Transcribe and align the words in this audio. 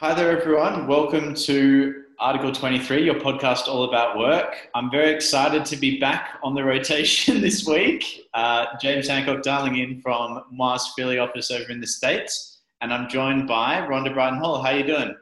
Hi 0.00 0.14
there, 0.14 0.30
everyone. 0.30 0.86
Welcome 0.86 1.34
to 1.34 2.04
Article 2.20 2.52
23, 2.52 3.04
your 3.04 3.16
podcast 3.16 3.66
all 3.66 3.82
about 3.82 4.16
work. 4.16 4.68
I'm 4.72 4.92
very 4.92 5.12
excited 5.12 5.64
to 5.64 5.76
be 5.76 5.98
back 5.98 6.38
on 6.44 6.54
the 6.54 6.62
rotation 6.62 7.40
this 7.40 7.66
week. 7.66 8.28
Uh, 8.32 8.66
James 8.80 9.08
Hancock 9.08 9.42
dialing 9.42 9.78
in 9.78 10.00
from 10.00 10.44
Mars 10.52 10.92
Philly 10.94 11.18
office 11.18 11.50
over 11.50 11.68
in 11.72 11.80
the 11.80 11.86
States. 11.88 12.60
And 12.80 12.94
I'm 12.94 13.08
joined 13.08 13.48
by 13.48 13.80
Rhonda 13.80 14.14
Brighton 14.14 14.38
Hall. 14.38 14.62
How 14.62 14.70
are 14.70 14.78
you 14.78 14.86
doing? 14.86 15.16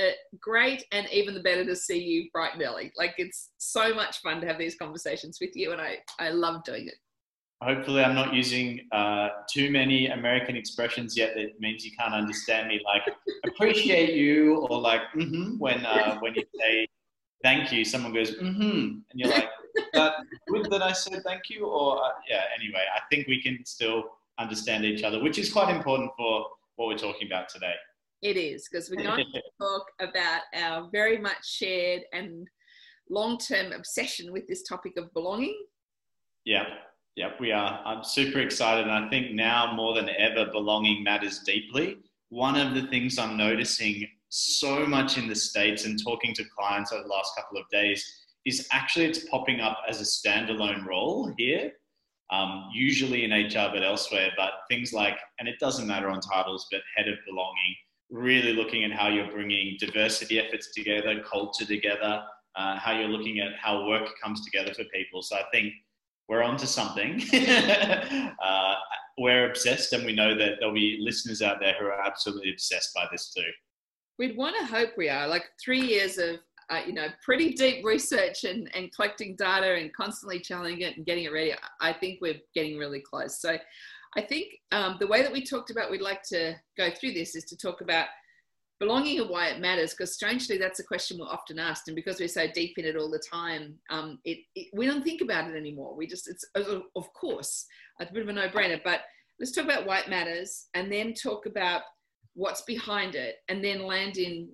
Uh, 0.00 0.10
great, 0.40 0.84
and 0.92 1.08
even 1.12 1.34
the 1.34 1.42
better 1.42 1.64
to 1.64 1.74
see 1.74 1.98
you 1.98 2.30
bright 2.32 2.52
early. 2.62 2.92
Like 2.96 3.14
it's 3.18 3.50
so 3.58 3.92
much 3.92 4.20
fun 4.20 4.40
to 4.42 4.46
have 4.46 4.58
these 4.58 4.76
conversations 4.76 5.38
with 5.40 5.56
you, 5.56 5.72
and 5.72 5.80
I, 5.80 5.96
I 6.20 6.30
love 6.30 6.62
doing 6.62 6.86
it 6.86 6.94
hopefully 7.62 8.02
I'm 8.02 8.14
not 8.14 8.32
using 8.32 8.88
uh, 8.90 9.28
too 9.50 9.70
many 9.70 10.06
American 10.06 10.56
expressions 10.56 11.16
yet 11.16 11.34
that 11.34 11.60
means 11.60 11.84
you 11.84 11.92
can't 11.92 12.14
understand 12.14 12.68
me 12.68 12.80
like 12.84 13.02
appreciate 13.46 14.14
you 14.14 14.66
or 14.70 14.80
like 14.80 15.02
mm-hmm 15.14 15.58
when 15.58 15.84
uh, 15.84 16.18
when 16.20 16.34
you 16.34 16.42
say 16.58 16.88
thank 17.42 17.72
you 17.72 17.84
someone 17.84 18.12
goes 18.12 18.32
mm-hmm 18.32 18.62
and 18.62 19.14
you're 19.14 19.28
like 19.28 19.48
that 19.92 20.14
good 20.48 20.70
that 20.70 20.82
I 20.82 20.92
said 20.92 21.22
thank 21.24 21.42
you 21.50 21.66
or 21.66 22.02
uh, 22.02 22.08
yeah 22.28 22.44
anyway 22.58 22.84
I 22.94 23.00
think 23.10 23.28
we 23.28 23.42
can 23.42 23.58
still 23.64 24.04
understand 24.38 24.84
each 24.84 25.02
other 25.02 25.22
which 25.22 25.38
is 25.38 25.52
quite 25.52 25.74
important 25.74 26.10
for 26.16 26.46
what 26.76 26.88
we're 26.88 26.96
talking 26.96 27.26
about 27.26 27.50
today. 27.50 27.74
It 28.22 28.38
is 28.38 28.68
because 28.70 28.90
we're 28.90 29.02
going 29.02 29.24
to 29.32 29.42
talk 29.60 29.84
about 30.00 30.42
our 30.54 30.88
very 30.90 31.18
much 31.18 31.46
shared 31.46 32.02
and 32.14 32.48
long-term 33.10 33.72
obsession 33.72 34.32
with 34.32 34.46
this 34.46 34.62
topic 34.62 34.96
of 34.96 35.12
belonging. 35.12 35.58
Yeah 36.46 36.64
yeah, 37.16 37.30
we 37.40 37.52
are. 37.52 37.80
I'm 37.84 38.04
super 38.04 38.40
excited. 38.40 38.86
And 38.86 38.92
I 39.06 39.08
think 39.08 39.32
now 39.32 39.72
more 39.74 39.94
than 39.94 40.08
ever, 40.10 40.50
belonging 40.50 41.02
matters 41.02 41.40
deeply. 41.40 41.98
One 42.28 42.56
of 42.56 42.74
the 42.74 42.86
things 42.88 43.18
I'm 43.18 43.36
noticing 43.36 44.06
so 44.28 44.86
much 44.86 45.18
in 45.18 45.28
the 45.28 45.34
States 45.34 45.84
and 45.84 46.02
talking 46.02 46.32
to 46.34 46.44
clients 46.56 46.92
over 46.92 47.02
the 47.02 47.08
last 47.08 47.32
couple 47.36 47.58
of 47.58 47.68
days 47.70 48.04
is 48.46 48.68
actually 48.72 49.06
it's 49.06 49.28
popping 49.28 49.60
up 49.60 49.78
as 49.88 50.00
a 50.00 50.04
standalone 50.04 50.86
role 50.86 51.32
here, 51.36 51.72
um, 52.30 52.70
usually 52.72 53.24
in 53.24 53.32
HR, 53.32 53.70
but 53.72 53.82
elsewhere. 53.82 54.30
But 54.36 54.52
things 54.68 54.92
like, 54.92 55.18
and 55.40 55.48
it 55.48 55.58
doesn't 55.58 55.86
matter 55.86 56.08
on 56.08 56.20
titles, 56.20 56.68
but 56.70 56.80
head 56.96 57.08
of 57.08 57.18
belonging, 57.26 57.74
really 58.08 58.52
looking 58.52 58.84
at 58.84 58.92
how 58.92 59.08
you're 59.08 59.30
bringing 59.30 59.76
diversity 59.78 60.38
efforts 60.38 60.72
together, 60.72 61.20
culture 61.28 61.66
together, 61.66 62.22
uh, 62.56 62.78
how 62.78 62.92
you're 62.92 63.08
looking 63.08 63.40
at 63.40 63.52
how 63.60 63.86
work 63.86 64.08
comes 64.22 64.44
together 64.44 64.72
for 64.72 64.84
people. 64.84 65.22
So 65.22 65.36
I 65.36 65.44
think 65.52 65.74
we're 66.30 66.44
onto 66.44 66.64
something. 66.64 67.20
uh, 68.42 68.74
we're 69.18 69.50
obsessed, 69.50 69.92
and 69.92 70.06
we 70.06 70.14
know 70.14 70.38
that 70.38 70.54
there'll 70.60 70.72
be 70.72 70.98
listeners 71.00 71.42
out 71.42 71.58
there 71.60 71.74
who 71.78 71.86
are 71.86 72.00
absolutely 72.00 72.50
obsessed 72.50 72.94
by 72.94 73.04
this 73.10 73.34
too. 73.34 73.42
We'd 74.16 74.36
want 74.36 74.54
to 74.60 74.64
hope 74.64 74.90
we 74.96 75.08
are. 75.08 75.26
Like 75.26 75.44
three 75.62 75.80
years 75.80 76.18
of 76.18 76.36
uh, 76.70 76.82
you 76.86 76.92
know 76.92 77.08
pretty 77.24 77.52
deep 77.54 77.84
research 77.84 78.44
and, 78.44 78.70
and 78.76 78.94
collecting 78.94 79.34
data 79.34 79.74
and 79.74 79.92
constantly 79.92 80.38
challenging 80.38 80.82
it 80.82 80.96
and 80.96 81.04
getting 81.04 81.24
it 81.24 81.32
ready. 81.32 81.52
I 81.80 81.92
think 81.92 82.20
we're 82.22 82.40
getting 82.54 82.78
really 82.78 83.00
close. 83.00 83.40
So 83.40 83.58
I 84.16 84.20
think 84.20 84.54
um, 84.70 84.98
the 85.00 85.08
way 85.08 85.22
that 85.22 85.32
we 85.32 85.44
talked 85.44 85.70
about 85.70 85.90
we'd 85.90 86.00
like 86.00 86.22
to 86.28 86.54
go 86.78 86.90
through 86.90 87.12
this 87.12 87.34
is 87.34 87.44
to 87.46 87.56
talk 87.56 87.80
about 87.80 88.06
belonging 88.80 89.20
and 89.20 89.28
why 89.28 89.48
it 89.48 89.60
matters 89.60 89.90
because 89.90 90.12
strangely 90.12 90.56
that's 90.56 90.80
a 90.80 90.84
question 90.84 91.18
we're 91.20 91.26
often 91.26 91.58
asked 91.58 91.86
and 91.86 91.94
because 91.94 92.18
we're 92.18 92.26
so 92.26 92.46
deep 92.52 92.78
in 92.78 92.84
it 92.86 92.96
all 92.96 93.10
the 93.10 93.22
time 93.30 93.74
um, 93.90 94.18
it, 94.24 94.38
it, 94.56 94.68
we 94.72 94.86
don't 94.86 95.04
think 95.04 95.20
about 95.20 95.48
it 95.48 95.56
anymore. 95.56 95.94
We 95.94 96.06
just 96.06 96.28
it's 96.28 96.44
of 96.54 97.12
course 97.12 97.66
it's 98.00 98.10
a 98.10 98.14
bit 98.14 98.22
of 98.22 98.28
a 98.30 98.32
no-brainer 98.32 98.80
but 98.82 99.02
let's 99.38 99.52
talk 99.52 99.64
about 99.66 99.86
why 99.86 100.00
it 100.00 100.08
matters 100.08 100.68
and 100.74 100.90
then 100.90 101.12
talk 101.12 101.46
about 101.46 101.82
what's 102.34 102.62
behind 102.62 103.14
it 103.14 103.36
and 103.48 103.62
then 103.62 103.82
land 103.82 104.16
in 104.16 104.48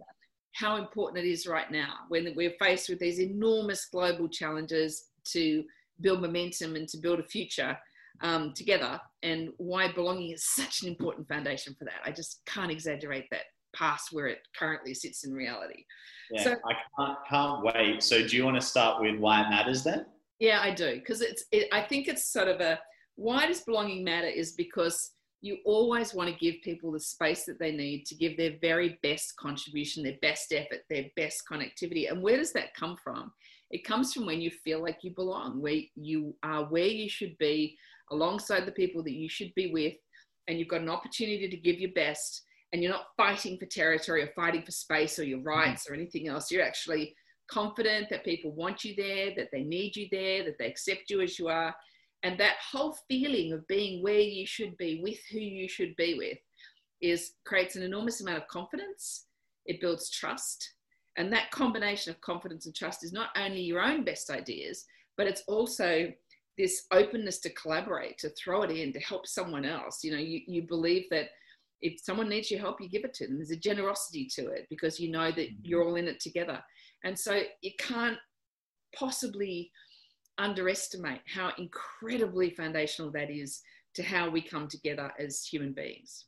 how 0.52 0.77
important 0.77 1.24
it 1.24 1.30
is 1.30 1.47
right 1.47 1.70
now 1.70 1.94
when 2.08 2.32
we're 2.34 2.54
faced 2.58 2.88
with 2.88 2.98
these 2.98 3.20
enormous 3.20 3.86
global 3.92 4.28
challenges 4.28 5.04
to 5.24 5.62
build 6.00 6.20
momentum 6.20 6.75
and 6.75 6.88
to 6.88 6.98
build 6.98 7.20
a 7.20 7.25
future 7.25 7.76
um, 8.22 8.53
together 8.54 9.00
and 9.22 9.50
why 9.59 9.92
belonging 9.92 10.32
is 10.32 10.44
such 10.44 10.82
an 10.82 10.88
important 10.88 11.28
foundation 11.28 11.76
for 11.78 11.84
that. 11.84 12.00
I 12.04 12.10
just 12.10 12.41
can't 12.47 12.70
exaggerate 12.70 13.26
that 13.31 13.42
past 13.76 14.09
where 14.12 14.26
it 14.26 14.38
currently 14.59 14.94
sits 14.94 15.25
in 15.25 15.32
reality. 15.32 15.84
Yeah, 16.31 16.42
so, 16.42 16.50
I 16.53 16.75
can't, 16.98 17.19
can't 17.28 17.64
wait. 17.64 18.03
So, 18.03 18.26
do 18.26 18.37
you 18.37 18.44
want 18.44 18.56
to 18.56 18.66
start 18.66 19.00
with 19.00 19.19
why 19.19 19.42
it 19.42 19.50
matters 19.50 19.84
then? 19.84 20.06
Yeah, 20.38 20.60
I 20.60 20.72
do. 20.72 20.94
Because 20.94 21.20
it's, 21.20 21.44
it, 21.53 21.69
I 21.72 21.82
think 21.82 22.09
it's 22.09 22.32
sort 22.32 22.48
of 22.48 22.60
a 22.60 22.78
why 23.16 23.47
does 23.47 23.62
belonging 23.62 24.04
matter 24.04 24.26
is 24.26 24.53
because 24.53 25.12
you 25.41 25.59
always 25.65 26.15
want 26.15 26.28
to 26.28 26.36
give 26.36 26.62
people 26.62 26.92
the 26.92 27.00
space 27.00 27.44
that 27.44 27.59
they 27.59 27.72
need 27.72 28.04
to 28.06 28.15
give 28.15 28.36
their 28.36 28.54
very 28.60 28.98
best 29.03 29.36
contribution, 29.36 30.03
their 30.03 30.19
best 30.22 30.53
effort, 30.53 30.81
their 30.91 31.06
best 31.15 31.42
connectivity. 31.50 32.10
And 32.10 32.22
where 32.22 32.36
does 32.36 32.53
that 32.53 32.75
come 32.75 32.97
from? 33.03 33.32
It 33.70 33.84
comes 33.84 34.12
from 34.12 34.26
when 34.26 34.41
you 34.41 34.50
feel 34.50 34.82
like 34.82 34.98
you 35.03 35.12
belong, 35.12 35.60
where 35.60 35.81
you 35.94 36.34
are 36.42 36.65
where 36.65 36.86
you 36.86 37.09
should 37.09 37.36
be, 37.38 37.76
alongside 38.10 38.66
the 38.66 38.72
people 38.72 39.03
that 39.03 39.15
you 39.15 39.28
should 39.28 39.53
be 39.54 39.72
with, 39.72 39.94
and 40.47 40.59
you've 40.59 40.69
got 40.69 40.82
an 40.82 40.88
opportunity 40.88 41.48
to 41.48 41.56
give 41.56 41.81
your 41.81 41.92
best 41.92 42.42
and 42.76 42.82
you're 42.82 42.92
not 42.92 43.06
fighting 43.16 43.56
for 43.56 43.64
territory 43.64 44.22
or 44.22 44.31
fighting 44.37 44.62
for 44.62 44.70
space 44.70 45.19
or 45.19 45.25
your 45.25 45.38
mm-hmm. 45.38 45.48
rights 45.48 45.88
or 45.88 45.94
anything 45.94 46.28
else. 46.28 46.50
You're 46.50 46.62
actually 46.62 47.16
confident 47.50 48.09
that 48.10 48.22
people 48.22 48.53
want 48.53 48.84
you 48.84 48.94
there, 48.94 49.31
that 49.34 49.48
they 49.50 49.62
need 49.62 49.97
you 49.97 50.09
there, 50.12 50.44
that 50.44 50.59
they 50.59 50.66
accept 50.66 51.09
you 51.09 51.22
as 51.22 51.38
you 51.38 51.48
are. 51.48 51.75
And 52.22 52.38
that 52.38 52.56
whole 52.70 52.94
feeling 53.09 53.54
of 53.54 53.66
being 53.66 54.03
where 54.03 54.20
you 54.20 54.47
should 54.47 54.76
be, 54.76 55.00
with 55.03 55.19
who 55.32 55.38
you 55.38 55.70
should 55.70 55.97
be 55.97 56.19
with, 56.19 56.36
is 57.00 57.32
creates 57.47 57.76
an 57.76 57.82
enormous 57.82 58.20
amount 58.20 58.42
of 58.42 58.48
confidence. 58.48 59.25
It 59.65 59.81
builds 59.81 60.10
trust. 60.10 60.75
And 61.16 61.32
that 61.32 61.50
combination 61.53 62.10
of 62.10 62.20
confidence 62.20 62.66
and 62.66 62.75
trust 62.75 63.04
is 63.04 63.12
not 63.12 63.31
only 63.38 63.62
your 63.62 63.81
own 63.81 64.04
best 64.04 64.28
ideas, 64.28 64.84
but 65.16 65.26
it's 65.26 65.44
also 65.48 66.12
this 66.59 66.84
openness 66.92 67.38
to 67.38 67.50
collaborate, 67.54 68.19
to 68.19 68.28
throw 68.31 68.65
it 68.65 68.70
in, 68.70 68.92
to 68.92 69.00
help 69.00 69.26
someone 69.26 69.65
else. 69.65 70.04
You 70.04 70.12
know, 70.12 70.19
you, 70.19 70.42
you 70.47 70.60
believe 70.60 71.04
that 71.10 71.31
if 71.82 72.00
someone 72.00 72.28
needs 72.28 72.50
your 72.50 72.60
help, 72.60 72.81
you 72.81 72.88
give 72.88 73.04
it 73.04 73.14
to 73.14 73.26
them. 73.26 73.37
There's 73.37 73.50
a 73.50 73.56
generosity 73.56 74.28
to 74.34 74.48
it 74.48 74.66
because 74.70 74.98
you 74.98 75.10
know 75.10 75.31
that 75.31 75.37
mm-hmm. 75.37 75.60
you're 75.62 75.84
all 75.84 75.97
in 75.97 76.09
it 76.09 76.20
together. 76.20 76.62
And 77.04 77.19
so 77.19 77.42
you 77.62 77.72
can't 77.78 78.19
possibly 78.94 79.70
underestimate 80.38 81.20
how 81.26 81.53
incredibly 81.59 82.50
foundational 82.50 83.10
that 83.12 83.31
is 83.31 83.60
to 83.94 84.03
how 84.03 84.28
we 84.28 84.42
come 84.42 84.69
together 84.69 85.12
as 85.19 85.44
human 85.44 85.72
beings. 85.72 86.26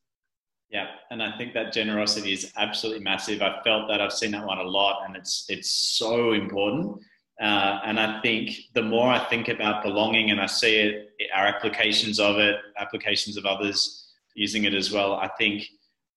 Yeah, 0.70 0.86
and 1.10 1.22
I 1.22 1.36
think 1.38 1.54
that 1.54 1.72
generosity 1.72 2.32
is 2.32 2.52
absolutely 2.56 3.02
massive. 3.02 3.40
I've 3.40 3.62
felt 3.64 3.88
that 3.88 4.02
I've 4.02 4.12
seen 4.12 4.32
that 4.32 4.46
one 4.46 4.58
a 4.58 4.62
lot, 4.62 5.02
and 5.06 5.16
it's 5.16 5.46
it's 5.48 5.70
so 5.70 6.32
important. 6.32 7.00
Uh, 7.40 7.78
and 7.86 7.98
I 7.98 8.20
think 8.20 8.50
the 8.74 8.82
more 8.82 9.08
I 9.08 9.24
think 9.30 9.48
about 9.48 9.82
belonging, 9.82 10.30
and 10.30 10.40
I 10.40 10.46
see 10.46 10.76
it, 10.76 11.08
our 11.34 11.46
applications 11.46 12.20
of 12.20 12.36
it, 12.36 12.56
applications 12.78 13.38
of 13.38 13.46
others, 13.46 14.07
using 14.34 14.64
it 14.64 14.74
as 14.74 14.92
well. 14.92 15.14
I 15.14 15.28
think 15.38 15.64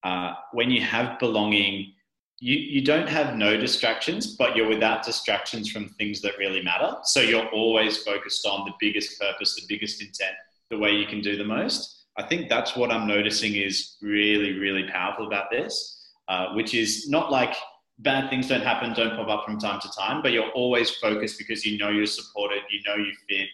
uh, 0.04 0.34
when 0.52 0.70
you 0.70 0.80
have 0.82 1.18
belonging, 1.18 1.92
you, 2.38 2.56
you 2.56 2.84
don't 2.84 3.08
have 3.08 3.36
no 3.36 3.56
distractions, 3.56 4.34
but 4.36 4.56
you're 4.56 4.68
without 4.68 5.04
distractions 5.04 5.70
from 5.70 5.88
things 5.90 6.20
that 6.22 6.36
really 6.38 6.62
matter. 6.62 6.96
So 7.04 7.20
you're 7.20 7.48
always 7.48 7.98
focused 7.98 8.46
on 8.46 8.64
the 8.64 8.72
biggest 8.80 9.20
purpose, 9.20 9.54
the 9.54 9.66
biggest 9.68 10.02
intent, 10.02 10.34
the 10.70 10.78
way 10.78 10.90
you 10.90 11.06
can 11.06 11.20
do 11.20 11.36
the 11.36 11.44
most. 11.44 12.06
I 12.18 12.24
think 12.24 12.48
that's 12.48 12.76
what 12.76 12.90
I'm 12.90 13.06
noticing 13.06 13.54
is 13.54 13.96
really, 14.02 14.58
really 14.58 14.88
powerful 14.88 15.26
about 15.26 15.50
this, 15.50 16.10
uh, 16.28 16.52
which 16.54 16.74
is 16.74 17.08
not 17.08 17.30
like 17.30 17.54
bad 17.98 18.28
things 18.28 18.48
don't 18.48 18.62
happen, 18.62 18.92
don't 18.92 19.16
pop 19.16 19.28
up 19.28 19.44
from 19.44 19.58
time 19.58 19.80
to 19.80 19.90
time, 19.96 20.22
but 20.22 20.32
you're 20.32 20.50
always 20.50 20.90
focused 20.90 21.38
because 21.38 21.64
you 21.64 21.78
know 21.78 21.90
you're 21.90 22.06
supported, 22.06 22.62
you 22.70 22.80
know 22.86 22.96
you 22.96 23.12
fit, 23.28 23.48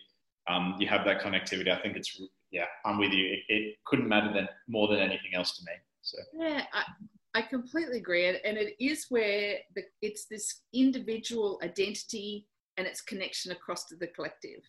um, 0.48 0.76
you 0.78 0.88
have 0.88 1.04
that 1.04 1.20
connectivity. 1.20 1.68
I 1.70 1.80
think 1.80 1.96
it's 1.96 2.20
yeah, 2.50 2.64
I'm 2.84 2.98
with 2.98 3.12
you. 3.12 3.26
It, 3.26 3.40
it, 3.48 3.74
couldn't 3.84 4.08
matter 4.08 4.32
than 4.32 4.48
more 4.68 4.88
than 4.88 4.98
anything 4.98 5.34
else 5.34 5.56
to 5.56 5.62
me. 5.64 5.72
So 6.02 6.18
yeah, 6.34 6.64
I, 6.72 6.82
I 7.34 7.42
completely 7.42 7.98
agree, 7.98 8.28
and, 8.28 8.38
and 8.44 8.56
it 8.56 8.74
is 8.80 9.06
where 9.08 9.56
the, 9.74 9.82
it's 10.02 10.26
this 10.26 10.62
individual 10.72 11.60
identity 11.62 12.46
and 12.76 12.86
its 12.86 13.00
connection 13.00 13.52
across 13.52 13.84
to 13.86 13.96
the 13.96 14.06
collective. 14.06 14.60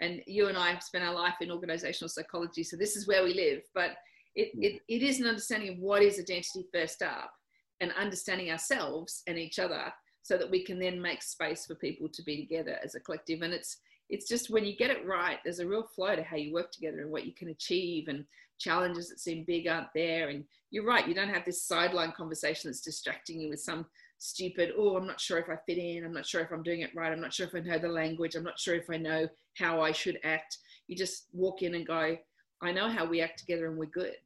And 0.00 0.22
you 0.26 0.48
and 0.48 0.58
I 0.58 0.70
have 0.70 0.82
spent 0.82 1.04
our 1.04 1.14
life 1.14 1.36
in 1.40 1.50
organizational 1.50 2.08
psychology, 2.08 2.62
so 2.62 2.76
this 2.76 2.96
is 2.96 3.06
where 3.06 3.24
we 3.24 3.34
live. 3.34 3.62
But 3.74 3.92
it, 4.34 4.56
mm. 4.56 4.64
it, 4.64 4.82
it 4.88 5.02
is 5.02 5.20
an 5.20 5.26
understanding 5.26 5.70
of 5.70 5.78
what 5.78 6.02
is 6.02 6.18
identity 6.18 6.66
first 6.72 7.02
up, 7.02 7.32
and 7.80 7.92
understanding 7.98 8.50
ourselves 8.50 9.22
and 9.26 9.38
each 9.38 9.58
other, 9.58 9.92
so 10.22 10.38
that 10.38 10.50
we 10.50 10.64
can 10.64 10.78
then 10.78 11.00
make 11.00 11.22
space 11.22 11.66
for 11.66 11.74
people 11.74 12.08
to 12.08 12.22
be 12.22 12.38
together 12.38 12.78
as 12.82 12.94
a 12.94 13.00
collective. 13.00 13.42
And 13.42 13.52
it's 13.52 13.78
it's 14.08 14.28
just 14.28 14.50
when 14.50 14.64
you 14.64 14.76
get 14.76 14.90
it 14.90 15.06
right, 15.06 15.38
there's 15.44 15.60
a 15.60 15.66
real 15.66 15.82
flow 15.94 16.14
to 16.14 16.22
how 16.22 16.36
you 16.36 16.52
work 16.52 16.70
together 16.72 17.00
and 17.00 17.10
what 17.10 17.26
you 17.26 17.32
can 17.32 17.48
achieve 17.48 18.08
and 18.08 18.24
challenges 18.58 19.08
that 19.08 19.20
seem 19.20 19.44
big 19.44 19.66
aren't 19.66 19.88
there. 19.94 20.28
And 20.28 20.44
you're 20.70 20.86
right, 20.86 21.08
you 21.08 21.14
don't 21.14 21.32
have 21.32 21.44
this 21.44 21.66
sideline 21.66 22.12
conversation 22.12 22.70
that's 22.70 22.80
distracting 22.80 23.40
you 23.40 23.50
with 23.50 23.60
some 23.60 23.86
stupid, 24.18 24.72
oh, 24.76 24.96
I'm 24.96 25.06
not 25.06 25.20
sure 25.20 25.38
if 25.38 25.48
I 25.48 25.56
fit 25.66 25.78
in, 25.78 26.04
I'm 26.04 26.12
not 26.12 26.26
sure 26.26 26.40
if 26.40 26.50
I'm 26.52 26.62
doing 26.62 26.80
it 26.80 26.94
right, 26.94 27.12
I'm 27.12 27.20
not 27.20 27.32
sure 27.32 27.46
if 27.46 27.54
I 27.54 27.60
know 27.60 27.78
the 27.78 27.88
language, 27.88 28.34
I'm 28.34 28.44
not 28.44 28.58
sure 28.58 28.74
if 28.74 28.88
I 28.90 28.96
know 28.96 29.28
how 29.56 29.80
I 29.80 29.92
should 29.92 30.18
act. 30.24 30.58
You 30.86 30.96
just 30.96 31.26
walk 31.32 31.62
in 31.62 31.74
and 31.74 31.86
go, 31.86 32.16
I 32.62 32.72
know 32.72 32.88
how 32.88 33.04
we 33.04 33.20
act 33.20 33.38
together 33.38 33.66
and 33.66 33.76
we're 33.76 33.86
good. 33.86 34.16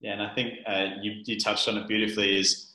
Yeah, 0.00 0.12
and 0.12 0.22
I 0.22 0.34
think 0.34 0.54
uh, 0.66 0.88
you, 1.00 1.22
you 1.24 1.38
touched 1.38 1.68
on 1.68 1.78
it 1.78 1.88
beautifully 1.88 2.38
is 2.38 2.74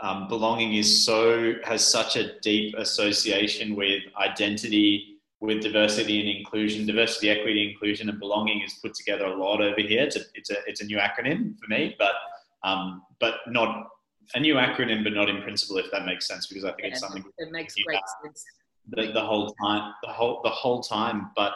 um, 0.00 0.28
belonging 0.28 0.74
is 0.74 1.04
so 1.04 1.54
has 1.64 1.86
such 1.86 2.16
a 2.16 2.38
deep 2.40 2.74
association 2.76 3.76
with 3.76 4.02
identity, 4.20 5.11
with 5.42 5.60
diversity 5.60 6.20
and 6.20 6.38
inclusion. 6.38 6.86
Diversity, 6.86 7.28
equity, 7.28 7.68
inclusion, 7.68 8.08
and 8.08 8.18
belonging 8.20 8.62
is 8.62 8.74
put 8.74 8.94
together 8.94 9.24
a 9.26 9.36
lot 9.36 9.60
over 9.60 9.80
here. 9.80 10.04
It's 10.04 10.16
a 10.16 10.20
it's 10.34 10.50
a, 10.50 10.56
it's 10.66 10.80
a 10.80 10.86
new 10.86 10.98
acronym 10.98 11.58
for 11.58 11.66
me, 11.68 11.96
but 11.98 12.14
um, 12.62 13.02
but 13.18 13.34
not 13.48 13.88
a 14.34 14.40
new 14.40 14.54
acronym, 14.54 15.02
but 15.02 15.12
not 15.12 15.28
in 15.28 15.42
principle, 15.42 15.78
if 15.78 15.90
that 15.90 16.06
makes 16.06 16.28
sense, 16.28 16.46
because 16.46 16.64
I 16.64 16.68
think 16.68 16.82
yeah, 16.82 16.88
it's 16.90 17.00
something 17.00 17.24
it 17.38 17.50
makes 17.50 17.74
great 17.74 17.98
sense. 18.22 18.44
The, 18.88 19.12
the 19.12 19.20
whole 19.20 19.54
time, 19.60 19.92
the 20.04 20.12
whole 20.12 20.40
the 20.44 20.50
whole 20.50 20.80
time. 20.80 21.30
But 21.34 21.54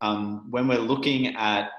um, 0.00 0.48
when 0.50 0.68
we're 0.68 0.78
looking 0.78 1.34
at 1.34 1.70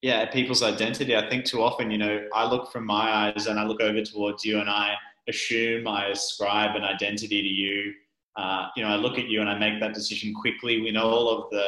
yeah 0.00 0.26
people's 0.26 0.62
identity, 0.62 1.16
I 1.16 1.28
think 1.28 1.44
too 1.44 1.60
often, 1.60 1.90
you 1.90 1.98
know, 1.98 2.28
I 2.32 2.48
look 2.48 2.70
from 2.70 2.86
my 2.86 3.32
eyes 3.34 3.48
and 3.48 3.58
I 3.58 3.64
look 3.64 3.80
over 3.80 4.00
towards 4.00 4.44
you, 4.44 4.60
and 4.60 4.70
I 4.70 4.94
assume 5.26 5.88
I 5.88 6.06
ascribe 6.06 6.76
an 6.76 6.84
identity 6.84 7.42
to 7.42 7.48
you. 7.48 7.94
Uh, 8.36 8.68
you 8.76 8.82
know, 8.82 8.88
I 8.88 8.96
look 8.96 9.18
at 9.18 9.28
you 9.28 9.40
and 9.40 9.48
I 9.48 9.58
make 9.58 9.80
that 9.80 9.94
decision 9.94 10.34
quickly. 10.34 10.80
We 10.80 10.90
know 10.90 11.04
all 11.04 11.28
of 11.28 11.50
the 11.50 11.66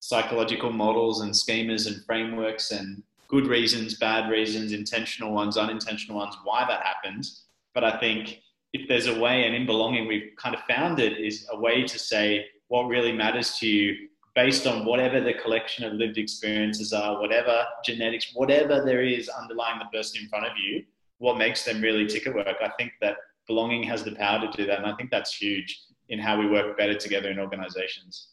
psychological 0.00 0.70
models 0.70 1.22
and 1.22 1.32
schemas 1.32 1.86
and 1.86 2.04
frameworks 2.04 2.70
and 2.70 3.02
good 3.28 3.46
reasons, 3.46 3.98
bad 3.98 4.30
reasons, 4.30 4.72
intentional 4.72 5.32
ones, 5.32 5.56
unintentional 5.56 6.18
ones, 6.18 6.36
why 6.44 6.64
that 6.68 6.82
happens. 6.82 7.46
But 7.74 7.84
I 7.84 7.98
think 7.98 8.40
if 8.72 8.86
there's 8.88 9.06
a 9.06 9.18
way, 9.18 9.44
and 9.44 9.54
in 9.54 9.66
belonging, 9.66 10.06
we've 10.06 10.30
kind 10.36 10.54
of 10.54 10.60
found 10.62 11.00
it, 11.00 11.18
is 11.18 11.46
a 11.50 11.58
way 11.58 11.84
to 11.84 11.98
say 11.98 12.46
what 12.68 12.86
really 12.86 13.12
matters 13.12 13.58
to 13.58 13.66
you 13.66 14.08
based 14.34 14.66
on 14.66 14.84
whatever 14.84 15.20
the 15.20 15.34
collection 15.34 15.84
of 15.84 15.92
lived 15.94 16.18
experiences 16.18 16.92
are, 16.92 17.20
whatever 17.20 17.64
genetics, 17.84 18.32
whatever 18.34 18.84
there 18.84 19.02
is 19.02 19.28
underlying 19.28 19.78
the 19.78 19.96
person 19.96 20.22
in 20.22 20.28
front 20.28 20.44
of 20.44 20.52
you, 20.58 20.84
what 21.18 21.38
makes 21.38 21.64
them 21.64 21.80
really 21.80 22.06
tick 22.06 22.26
at 22.26 22.34
work. 22.34 22.56
I 22.60 22.70
think 22.76 22.92
that 23.00 23.16
belonging 23.46 23.84
has 23.84 24.02
the 24.02 24.14
power 24.16 24.40
to 24.40 24.56
do 24.56 24.66
that. 24.66 24.78
And 24.78 24.86
I 24.86 24.94
think 24.96 25.10
that's 25.10 25.34
huge 25.34 25.86
in 26.08 26.18
how 26.18 26.38
we 26.38 26.46
work 26.46 26.76
better 26.76 26.94
together 26.94 27.30
in 27.30 27.38
organizations 27.38 28.28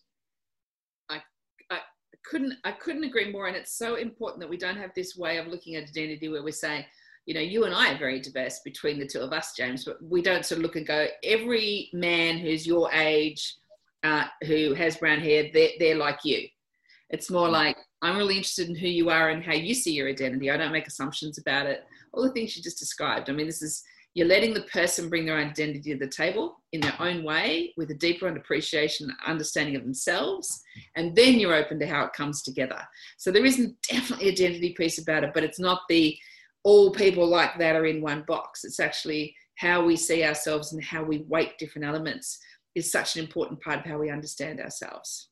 couldn't 2.23 2.55
I 2.63 2.71
couldn't 2.71 3.03
agree 3.03 3.31
more. 3.31 3.47
And 3.47 3.55
it's 3.55 3.77
so 3.77 3.95
important 3.95 4.39
that 4.41 4.49
we 4.49 4.57
don't 4.57 4.77
have 4.77 4.93
this 4.95 5.15
way 5.17 5.37
of 5.37 5.47
looking 5.47 5.75
at 5.75 5.83
identity 5.83 6.29
where 6.29 6.43
we're 6.43 6.51
saying, 6.51 6.85
you 7.25 7.33
know, 7.33 7.41
you 7.41 7.65
and 7.65 7.73
I 7.73 7.93
are 7.93 7.97
very 7.97 8.19
diverse 8.19 8.61
between 8.63 8.99
the 8.99 9.07
two 9.07 9.19
of 9.19 9.33
us, 9.33 9.53
James, 9.55 9.85
but 9.85 9.97
we 10.01 10.21
don't 10.21 10.45
sort 10.45 10.59
of 10.59 10.63
look 10.63 10.75
and 10.75 10.87
go, 10.87 11.07
every 11.23 11.89
man 11.93 12.37
who's 12.37 12.65
your 12.65 12.91
age, 12.91 13.55
uh, 14.03 14.25
who 14.45 14.73
has 14.73 14.97
brown 14.97 15.19
hair, 15.19 15.49
they're, 15.53 15.69
they're 15.77 15.97
like 15.97 16.19
you. 16.23 16.47
It's 17.09 17.29
more 17.29 17.47
mm. 17.47 17.51
like, 17.51 17.77
I'm 18.01 18.17
really 18.17 18.37
interested 18.37 18.69
in 18.69 18.75
who 18.75 18.87
you 18.87 19.09
are 19.09 19.29
and 19.29 19.43
how 19.43 19.53
you 19.53 19.75
see 19.75 19.93
your 19.93 20.09
identity. 20.09 20.49
I 20.49 20.57
don't 20.57 20.71
make 20.71 20.87
assumptions 20.87 21.37
about 21.37 21.67
it. 21.67 21.83
All 22.11 22.23
the 22.23 22.31
things 22.31 22.57
you 22.57 22.63
just 22.63 22.79
described. 22.79 23.29
I 23.29 23.33
mean, 23.33 23.45
this 23.45 23.61
is 23.61 23.83
you're 24.13 24.27
letting 24.27 24.53
the 24.53 24.63
person 24.63 25.09
bring 25.09 25.25
their 25.25 25.37
identity 25.37 25.93
to 25.93 25.97
the 25.97 26.07
table 26.07 26.61
in 26.73 26.81
their 26.81 26.95
own 26.99 27.23
way 27.23 27.73
with 27.77 27.91
a 27.91 27.95
deeper 27.95 28.27
appreciation 28.27 29.11
understanding 29.25 29.75
of 29.75 29.83
themselves 29.83 30.61
and 30.95 31.15
then 31.15 31.39
you're 31.39 31.53
open 31.53 31.79
to 31.79 31.87
how 31.87 32.03
it 32.03 32.13
comes 32.13 32.41
together. 32.41 32.81
So 33.17 33.31
there 33.31 33.45
isn't 33.45 33.75
definitely 33.89 34.29
a 34.29 34.31
identity 34.31 34.73
piece 34.73 35.01
about 35.01 35.23
it 35.23 35.31
but 35.33 35.43
it's 35.43 35.59
not 35.59 35.81
the 35.87 36.17
all 36.63 36.91
people 36.91 37.27
like 37.27 37.57
that 37.57 37.75
are 37.75 37.85
in 37.85 38.01
one 38.01 38.23
box. 38.27 38.63
It's 38.63 38.79
actually 38.79 39.33
how 39.55 39.83
we 39.83 39.95
see 39.95 40.23
ourselves 40.23 40.73
and 40.73 40.83
how 40.83 41.03
we 41.03 41.25
weight 41.27 41.57
different 41.57 41.87
elements 41.87 42.37
is 42.75 42.91
such 42.91 43.15
an 43.15 43.23
important 43.23 43.61
part 43.61 43.79
of 43.79 43.85
how 43.85 43.97
we 43.97 44.09
understand 44.09 44.59
ourselves. 44.59 45.29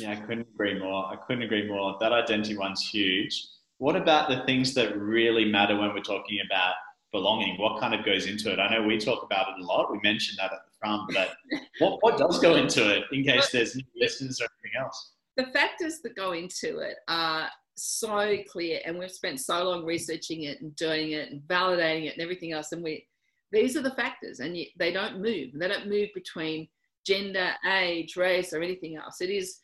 Yeah 0.00 0.12
i 0.12 0.16
couldn't 0.16 0.48
agree 0.54 0.78
more. 0.78 1.06
I 1.06 1.16
couldn't 1.26 1.42
agree 1.42 1.68
more. 1.68 1.96
That 2.00 2.12
identity 2.12 2.56
one's 2.56 2.88
huge. 2.88 3.48
What 3.78 3.96
about 3.96 4.28
the 4.28 4.44
things 4.44 4.74
that 4.74 4.96
really 4.96 5.44
matter 5.44 5.76
when 5.76 5.92
we're 5.94 6.00
talking 6.00 6.38
about 6.44 6.74
belonging? 7.12 7.56
What 7.58 7.80
kind 7.80 7.94
of 7.94 8.04
goes 8.04 8.26
into 8.26 8.52
it? 8.52 8.58
I 8.58 8.70
know 8.70 8.86
we 8.86 8.98
talk 8.98 9.22
about 9.22 9.48
it 9.48 9.62
a 9.62 9.64
lot. 9.64 9.90
We 9.90 10.00
mentioned 10.02 10.38
that 10.38 10.52
at 10.52 10.60
the 10.64 10.72
front, 10.78 11.10
but 11.12 11.34
what, 11.78 11.98
what 12.02 12.18
does 12.18 12.38
go 12.38 12.56
into 12.56 12.94
it 12.94 13.04
in 13.12 13.24
case 13.24 13.50
there's 13.50 13.74
new 13.74 13.84
listeners 13.96 14.40
or 14.40 14.48
anything 14.64 14.80
else? 14.80 15.12
The 15.36 15.46
factors 15.52 16.00
that 16.02 16.16
go 16.16 16.32
into 16.32 16.78
it 16.78 16.96
are 17.08 17.48
so 17.76 18.36
clear, 18.50 18.80
and 18.84 18.98
we've 18.98 19.10
spent 19.10 19.40
so 19.40 19.62
long 19.62 19.84
researching 19.84 20.44
it 20.44 20.60
and 20.60 20.74
doing 20.76 21.12
it 21.12 21.30
and 21.30 21.40
validating 21.42 22.06
it 22.06 22.14
and 22.14 22.22
everything 22.22 22.52
else. 22.52 22.72
And 22.72 22.82
we, 22.82 23.06
these 23.52 23.76
are 23.76 23.82
the 23.82 23.92
factors, 23.92 24.40
and 24.40 24.56
they 24.76 24.92
don't 24.92 25.22
move. 25.22 25.50
They 25.54 25.68
don't 25.68 25.88
move 25.88 26.08
between 26.14 26.68
gender, 27.06 27.52
age, 27.70 28.16
race, 28.16 28.52
or 28.52 28.62
anything 28.62 28.96
else. 28.96 29.20
It 29.20 29.30
is, 29.30 29.58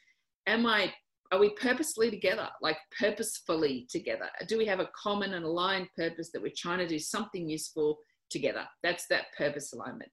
am 0.46 0.64
I 0.66 0.92
are 1.32 1.38
we 1.38 1.50
purposely 1.50 2.10
together? 2.10 2.48
Like 2.62 2.76
purposefully 2.98 3.86
together? 3.90 4.28
Do 4.48 4.58
we 4.58 4.66
have 4.66 4.80
a 4.80 4.90
common 5.00 5.34
and 5.34 5.44
aligned 5.44 5.88
purpose 5.96 6.30
that 6.32 6.42
we're 6.42 6.52
trying 6.56 6.78
to 6.78 6.86
do 6.86 6.98
something 6.98 7.48
useful 7.48 7.98
together? 8.30 8.64
That's 8.82 9.06
that 9.08 9.26
purpose 9.36 9.72
alignment. 9.72 10.10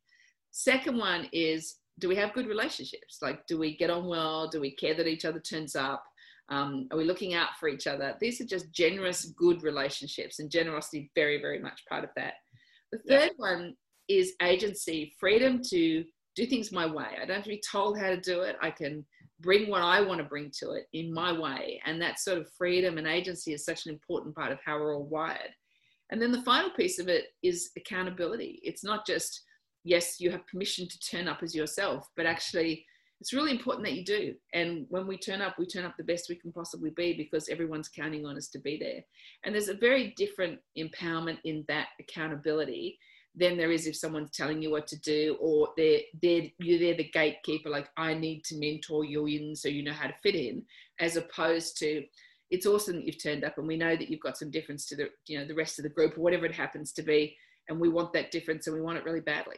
Second 0.51 0.97
one 0.97 1.27
is 1.31 1.75
do 1.99 2.07
we 2.07 2.15
have 2.15 2.33
good 2.33 2.47
relationships? 2.47 3.19
Like 3.21 3.45
do 3.47 3.57
we 3.57 3.77
get 3.77 3.89
on 3.89 4.07
well? 4.07 4.47
Do 4.47 4.61
we 4.61 4.75
care 4.75 4.95
that 4.95 5.07
each 5.07 5.25
other 5.25 5.39
turns 5.39 5.75
up? 5.75 6.03
Um, 6.49 6.87
are 6.91 6.97
we 6.97 7.05
looking 7.05 7.33
out 7.33 7.49
for 7.59 7.69
each 7.69 7.87
other? 7.87 8.15
These 8.19 8.41
are 8.41 8.45
just 8.45 8.73
generous 8.73 9.25
good 9.37 9.63
relationships 9.63 10.39
and 10.39 10.51
generosity 10.51 11.11
very 11.15 11.41
very 11.41 11.59
much 11.59 11.81
part 11.87 12.03
of 12.03 12.09
that. 12.15 12.33
The 12.91 12.99
third 13.07 13.31
yeah. 13.31 13.37
one 13.37 13.75
is 14.07 14.33
agency 14.41 15.13
freedom 15.19 15.61
to 15.69 16.03
do 16.35 16.45
things 16.45 16.71
my 16.71 16.85
way. 16.85 17.05
I 17.21 17.25
don't 17.25 17.37
have 17.37 17.43
to 17.43 17.49
be 17.49 17.61
told 17.69 17.99
how 17.99 18.09
to 18.09 18.19
do 18.19 18.41
it. 18.41 18.55
I 18.61 18.71
can 18.71 19.05
bring 19.41 19.69
what 19.69 19.81
I 19.81 20.01
want 20.01 20.19
to 20.19 20.25
bring 20.25 20.51
to 20.59 20.71
it 20.71 20.87
in 20.93 21.13
my 21.13 21.37
way. 21.37 21.81
And 21.85 22.01
that 22.01 22.19
sort 22.19 22.37
of 22.37 22.51
freedom 22.57 22.97
and 22.97 23.07
agency 23.07 23.53
is 23.53 23.65
such 23.65 23.85
an 23.85 23.91
important 23.91 24.35
part 24.35 24.51
of 24.51 24.59
how 24.63 24.79
we're 24.79 24.95
all 24.95 25.05
wired. 25.05 25.51
And 26.11 26.21
then 26.21 26.31
the 26.31 26.41
final 26.41 26.69
piece 26.71 26.99
of 26.99 27.07
it 27.07 27.27
is 27.41 27.71
accountability. 27.77 28.59
It's 28.63 28.83
not 28.83 29.05
just, 29.05 29.43
yes, 29.83 30.19
you 30.19 30.29
have 30.31 30.45
permission 30.47 30.87
to 30.87 30.99
turn 30.99 31.27
up 31.27 31.41
as 31.41 31.55
yourself, 31.55 32.07
but 32.15 32.25
actually, 32.25 32.85
it's 33.21 33.33
really 33.33 33.51
important 33.51 33.85
that 33.85 33.93
you 33.93 34.03
do. 34.03 34.33
And 34.53 34.87
when 34.89 35.05
we 35.05 35.15
turn 35.15 35.41
up, 35.41 35.59
we 35.59 35.67
turn 35.67 35.85
up 35.85 35.95
the 35.95 36.03
best 36.03 36.27
we 36.27 36.35
can 36.35 36.51
possibly 36.51 36.89
be 36.89 37.13
because 37.13 37.49
everyone's 37.49 37.87
counting 37.87 38.25
on 38.25 38.35
us 38.35 38.47
to 38.49 38.59
be 38.59 38.77
there. 38.77 39.01
And 39.43 39.53
there's 39.53 39.69
a 39.69 39.75
very 39.75 40.15
different 40.17 40.59
empowerment 40.75 41.37
in 41.45 41.63
that 41.67 41.89
accountability 41.99 42.97
than 43.35 43.57
there 43.57 43.71
is 43.71 43.87
if 43.87 43.95
someone's 43.95 44.31
telling 44.31 44.61
you 44.61 44.69
what 44.69 44.87
to 44.87 44.99
do 44.99 45.37
or 45.39 45.69
they're, 45.77 46.01
they're 46.21 46.43
you're 46.59 46.79
there 46.79 46.95
the 46.95 47.09
gatekeeper 47.13 47.69
like 47.69 47.89
i 47.95 48.13
need 48.13 48.43
to 48.43 48.57
mentor 48.57 49.05
you 49.05 49.25
in 49.25 49.55
so 49.55 49.69
you 49.69 49.83
know 49.83 49.93
how 49.93 50.07
to 50.07 50.13
fit 50.21 50.35
in 50.35 50.61
as 50.99 51.15
opposed 51.15 51.77
to 51.77 52.03
it's 52.49 52.65
awesome 52.65 52.97
that 52.97 53.05
you've 53.05 53.23
turned 53.23 53.45
up 53.45 53.57
and 53.57 53.65
we 53.65 53.77
know 53.77 53.95
that 53.95 54.09
you've 54.09 54.19
got 54.19 54.37
some 54.37 54.51
difference 54.51 54.85
to 54.85 54.95
the 54.97 55.09
you 55.27 55.39
know 55.39 55.47
the 55.47 55.55
rest 55.55 55.79
of 55.79 55.83
the 55.83 55.89
group 55.89 56.17
or 56.17 56.21
whatever 56.21 56.45
it 56.45 56.53
happens 56.53 56.91
to 56.91 57.01
be 57.01 57.35
and 57.69 57.79
we 57.79 57.89
want 57.89 58.11
that 58.13 58.31
difference 58.31 58.67
and 58.67 58.75
we 58.75 58.81
want 58.81 58.97
it 58.97 59.05
really 59.05 59.21
badly. 59.21 59.55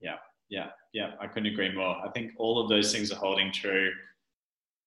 Yeah. 0.00 0.16
Yeah. 0.50 0.68
Yeah. 0.92 1.12
I 1.20 1.26
couldn't 1.26 1.52
agree 1.52 1.74
more. 1.74 1.96
I 2.04 2.10
think 2.10 2.32
all 2.36 2.62
of 2.62 2.68
those 2.68 2.92
things 2.92 3.10
are 3.10 3.16
holding 3.16 3.50
true. 3.52 3.90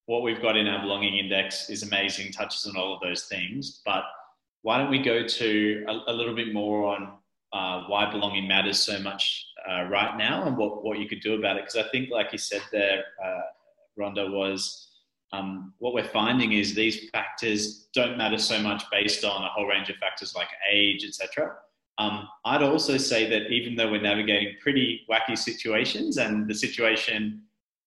What 0.06 0.22
we've 0.22 0.42
got 0.42 0.56
in 0.56 0.68
our 0.68 0.82
belonging 0.82 1.18
index 1.18 1.70
is 1.70 1.84
amazing 1.84 2.32
touches 2.32 2.66
on 2.68 2.78
all 2.78 2.94
of 2.94 3.02
those 3.02 3.26
things 3.26 3.82
but 3.86 4.04
why 4.62 4.78
don't 4.78 4.90
we 4.90 5.02
go 5.02 5.26
to 5.26 5.86
a, 5.88 6.12
a 6.12 6.14
little 6.14 6.36
bit 6.36 6.54
more 6.54 6.86
on 6.86 7.14
uh, 7.54 7.84
why 7.88 8.10
belonging 8.12 8.48
matters 8.48 8.80
so 8.80 9.00
much 9.00 9.48
uh, 9.70 9.84
right 9.84 10.18
now 10.18 10.46
and 10.46 10.58
what, 10.58 10.84
what 10.84 11.00
you 11.00 11.08
could 11.08 11.22
do 11.22 11.36
about 11.36 11.58
it. 11.58 11.64
Because 11.64 11.86
I 11.86 11.90
think, 11.90 12.10
like 12.10 12.32
you 12.32 12.38
said 12.38 12.62
there, 12.72 13.04
uh, 13.24 13.42
Rhonda, 14.00 14.32
was 14.32 14.88
um, 15.32 15.74
what 15.80 15.94
we're 15.94 16.04
finding 16.04 16.54
is 16.54 16.74
these 16.74 17.10
factors 17.10 17.88
don't 17.94 18.18
matter 18.18 18.38
so 18.38 18.60
much 18.62 18.84
based 18.92 19.24
on 19.24 19.44
a 19.44 19.50
whole 19.50 19.68
range 19.68 19.90
of 19.90 19.96
factors 19.98 20.36
like 20.36 20.48
age, 20.72 21.04
etc. 21.06 21.56
Um, 21.98 22.28
I'd 22.46 22.64
also 22.64 22.98
say 22.98 23.30
that 23.30 23.52
even 23.52 23.76
though 23.76 23.92
we're 23.92 24.02
navigating 24.02 24.56
pretty 24.62 25.06
wacky 25.10 25.38
situations 25.38 26.18
and 26.18 26.48
the 26.48 26.56
situation 26.56 27.42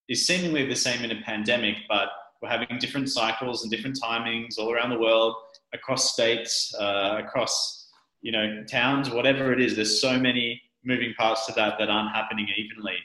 is 0.09 0.27
seemingly 0.27 0.67
the 0.67 0.77
same 0.77 1.03
in 1.03 1.11
a 1.17 1.23
pandemic, 1.23 1.77
but 1.89 2.09
we're 2.43 2.51
having 2.51 2.79
different 2.79 3.09
cycles 3.09 3.63
and 3.63 3.71
different 3.71 3.99
timings 4.01 4.59
all 4.59 4.73
around 4.73 4.91
the 4.91 4.99
world, 4.99 5.35
across 5.73 6.13
states, 6.13 6.75
uh, 6.79 7.23
across 7.25 7.82
you 8.23 8.33
know, 8.33 8.65
towns, 8.65 9.11
whatever 9.11 9.53
it 9.53 9.61
is, 9.61 9.77
there's 9.77 10.01
so 10.01 10.19
many 10.19 10.61
moving 10.85 11.13
parts 11.15 11.47
to 11.47 11.53
that 11.53 11.79
that 11.79 11.91
aren't 11.91 12.15
happening 12.15 12.49
evenly. 12.57 12.97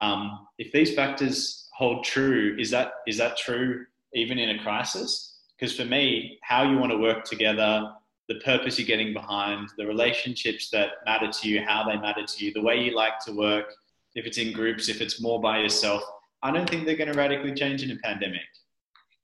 Um, 0.00 0.46
if 0.58 0.72
these 0.72 0.94
factors 0.94 1.68
hold 1.76 2.04
true, 2.04 2.56
is 2.58 2.70
that 2.70 2.92
is 3.06 3.16
that 3.18 3.36
true 3.36 3.86
even 4.14 4.38
in 4.38 4.58
a 4.58 4.62
crisis? 4.62 5.38
Because 5.58 5.74
for 5.74 5.84
me, 5.84 6.38
how 6.42 6.62
you 6.70 6.76
want 6.76 6.92
to 6.92 6.98
work 6.98 7.24
together, 7.24 7.90
the 8.28 8.36
purpose 8.36 8.78
you're 8.78 8.86
getting 8.86 9.14
behind, 9.14 9.68
the 9.78 9.86
relationships 9.86 10.68
that 10.70 10.90
matter 11.06 11.30
to 11.30 11.48
you, 11.48 11.62
how 11.62 11.88
they 11.88 11.96
matter 11.96 12.24
to 12.24 12.44
you, 12.44 12.52
the 12.52 12.60
way 12.60 12.78
you 12.78 12.94
like 12.94 13.18
to 13.20 13.32
work, 13.32 13.72
if 14.14 14.26
it's 14.26 14.38
in 14.38 14.52
groups, 14.52 14.88
if 14.88 15.00
it's 15.00 15.20
more 15.20 15.40
by 15.40 15.60
yourself, 15.60 16.02
I 16.42 16.50
don't 16.50 16.68
think 16.68 16.84
they're 16.84 16.96
going 16.96 17.12
to 17.12 17.18
radically 17.18 17.54
change 17.54 17.82
in 17.82 17.90
a 17.90 17.96
pandemic. 17.96 18.40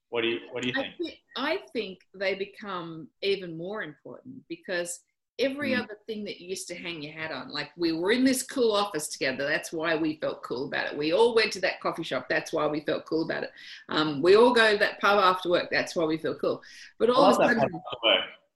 What 0.09 0.21
do 0.21 0.27
you 0.29 0.39
What 0.51 0.63
do 0.63 0.69
you 0.69 0.73
think? 0.73 0.87
I, 0.87 1.03
th- 1.03 1.19
I 1.37 1.57
think 1.73 1.99
they 2.13 2.35
become 2.35 3.07
even 3.21 3.57
more 3.57 3.83
important 3.83 4.35
because 4.47 4.99
every 5.39 5.71
mm. 5.71 5.79
other 5.79 5.97
thing 6.05 6.23
that 6.25 6.39
you 6.39 6.49
used 6.49 6.67
to 6.67 6.75
hang 6.75 7.01
your 7.01 7.13
hat 7.13 7.31
on. 7.31 7.49
Like 7.49 7.71
we 7.75 7.91
were 7.91 8.11
in 8.11 8.23
this 8.23 8.43
cool 8.43 8.71
office 8.71 9.07
together. 9.07 9.47
That's 9.47 9.71
why 9.71 9.95
we 9.95 10.17
felt 10.17 10.43
cool 10.43 10.67
about 10.67 10.91
it. 10.91 10.97
We 10.97 11.13
all 11.13 11.33
went 11.35 11.51
to 11.53 11.61
that 11.61 11.79
coffee 11.81 12.03
shop. 12.03 12.27
That's 12.29 12.53
why 12.53 12.67
we 12.67 12.81
felt 12.81 13.05
cool 13.05 13.23
about 13.23 13.43
it. 13.43 13.51
Um, 13.89 14.21
we 14.21 14.35
all 14.35 14.53
go 14.53 14.73
to 14.73 14.77
that 14.77 14.99
pub 14.99 15.19
after 15.19 15.49
work. 15.49 15.69
That's 15.71 15.95
why 15.95 16.05
we 16.05 16.17
feel 16.17 16.35
cool. 16.35 16.61
But 16.99 17.09
all 17.09 17.25
of 17.25 17.37
pub 17.37 17.57
after. 17.57 17.69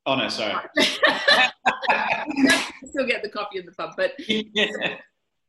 Oh 0.05 0.15
no, 0.15 0.29
sorry. 0.29 0.53
Still 2.85 3.05
get 3.05 3.23
the 3.23 3.29
coffee 3.29 3.59
in 3.59 3.65
the 3.65 3.73
pub, 3.73 3.91
but 3.97 4.13
yeah. 4.27 4.97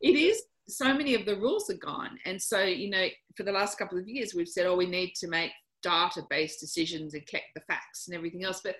it 0.00 0.16
is 0.16 0.42
so 0.68 0.92
many 0.92 1.14
of 1.14 1.24
the 1.24 1.36
rules 1.36 1.70
are 1.70 1.74
gone. 1.74 2.18
And 2.26 2.40
so, 2.40 2.62
you 2.62 2.90
know, 2.90 3.06
for 3.36 3.42
the 3.42 3.52
last 3.52 3.78
couple 3.78 3.98
of 3.98 4.08
years, 4.08 4.34
we've 4.34 4.48
said, 4.48 4.66
oh, 4.66 4.76
we 4.76 4.86
need 4.86 5.14
to 5.16 5.28
make 5.28 5.52
data 5.82 6.22
based 6.28 6.60
decisions 6.60 7.14
and 7.14 7.24
check 7.26 7.44
the 7.54 7.60
facts 7.62 8.06
and 8.06 8.16
everything 8.16 8.44
else. 8.44 8.60
But 8.62 8.76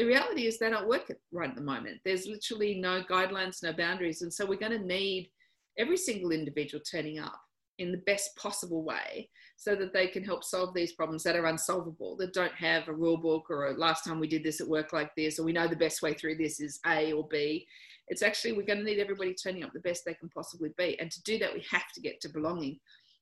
the 0.00 0.06
reality 0.06 0.46
is 0.46 0.58
they 0.58 0.70
don't 0.70 0.88
work 0.88 1.12
right 1.30 1.50
at 1.50 1.54
the 1.54 1.60
moment. 1.60 2.00
There's 2.06 2.26
literally 2.26 2.80
no 2.80 3.02
guidelines, 3.02 3.62
no 3.62 3.74
boundaries. 3.74 4.22
And 4.22 4.32
so 4.32 4.46
we're 4.46 4.58
going 4.58 4.72
to 4.72 4.86
need 4.86 5.30
every 5.76 5.98
single 5.98 6.30
individual 6.30 6.82
turning 6.90 7.18
up 7.18 7.38
in 7.78 7.92
the 7.92 7.98
best 8.06 8.34
possible 8.34 8.82
way 8.82 9.28
so 9.58 9.74
that 9.74 9.92
they 9.92 10.06
can 10.06 10.24
help 10.24 10.42
solve 10.42 10.72
these 10.72 10.94
problems 10.94 11.22
that 11.24 11.36
are 11.36 11.44
unsolvable, 11.44 12.16
that 12.16 12.32
don't 12.32 12.54
have 12.54 12.88
a 12.88 12.94
rule 12.94 13.18
book 13.18 13.50
or 13.50 13.66
a 13.66 13.74
last 13.74 14.02
time 14.02 14.18
we 14.18 14.26
did 14.26 14.42
this 14.42 14.62
at 14.62 14.68
work 14.68 14.94
like 14.94 15.14
this, 15.18 15.38
or 15.38 15.44
we 15.44 15.52
know 15.52 15.68
the 15.68 15.76
best 15.76 16.00
way 16.00 16.14
through 16.14 16.36
this 16.36 16.60
is 16.60 16.80
A 16.86 17.12
or 17.12 17.28
B. 17.28 17.66
It's 18.08 18.22
actually, 18.22 18.52
we're 18.52 18.62
going 18.62 18.78
to 18.78 18.84
need 18.86 19.00
everybody 19.00 19.34
turning 19.34 19.64
up 19.64 19.74
the 19.74 19.80
best 19.80 20.04
they 20.06 20.14
can 20.14 20.30
possibly 20.30 20.70
be. 20.78 20.98
And 20.98 21.10
to 21.10 21.22
do 21.24 21.38
that, 21.40 21.52
we 21.52 21.62
have 21.70 21.92
to 21.94 22.00
get 22.00 22.22
to 22.22 22.30
belonging. 22.30 22.80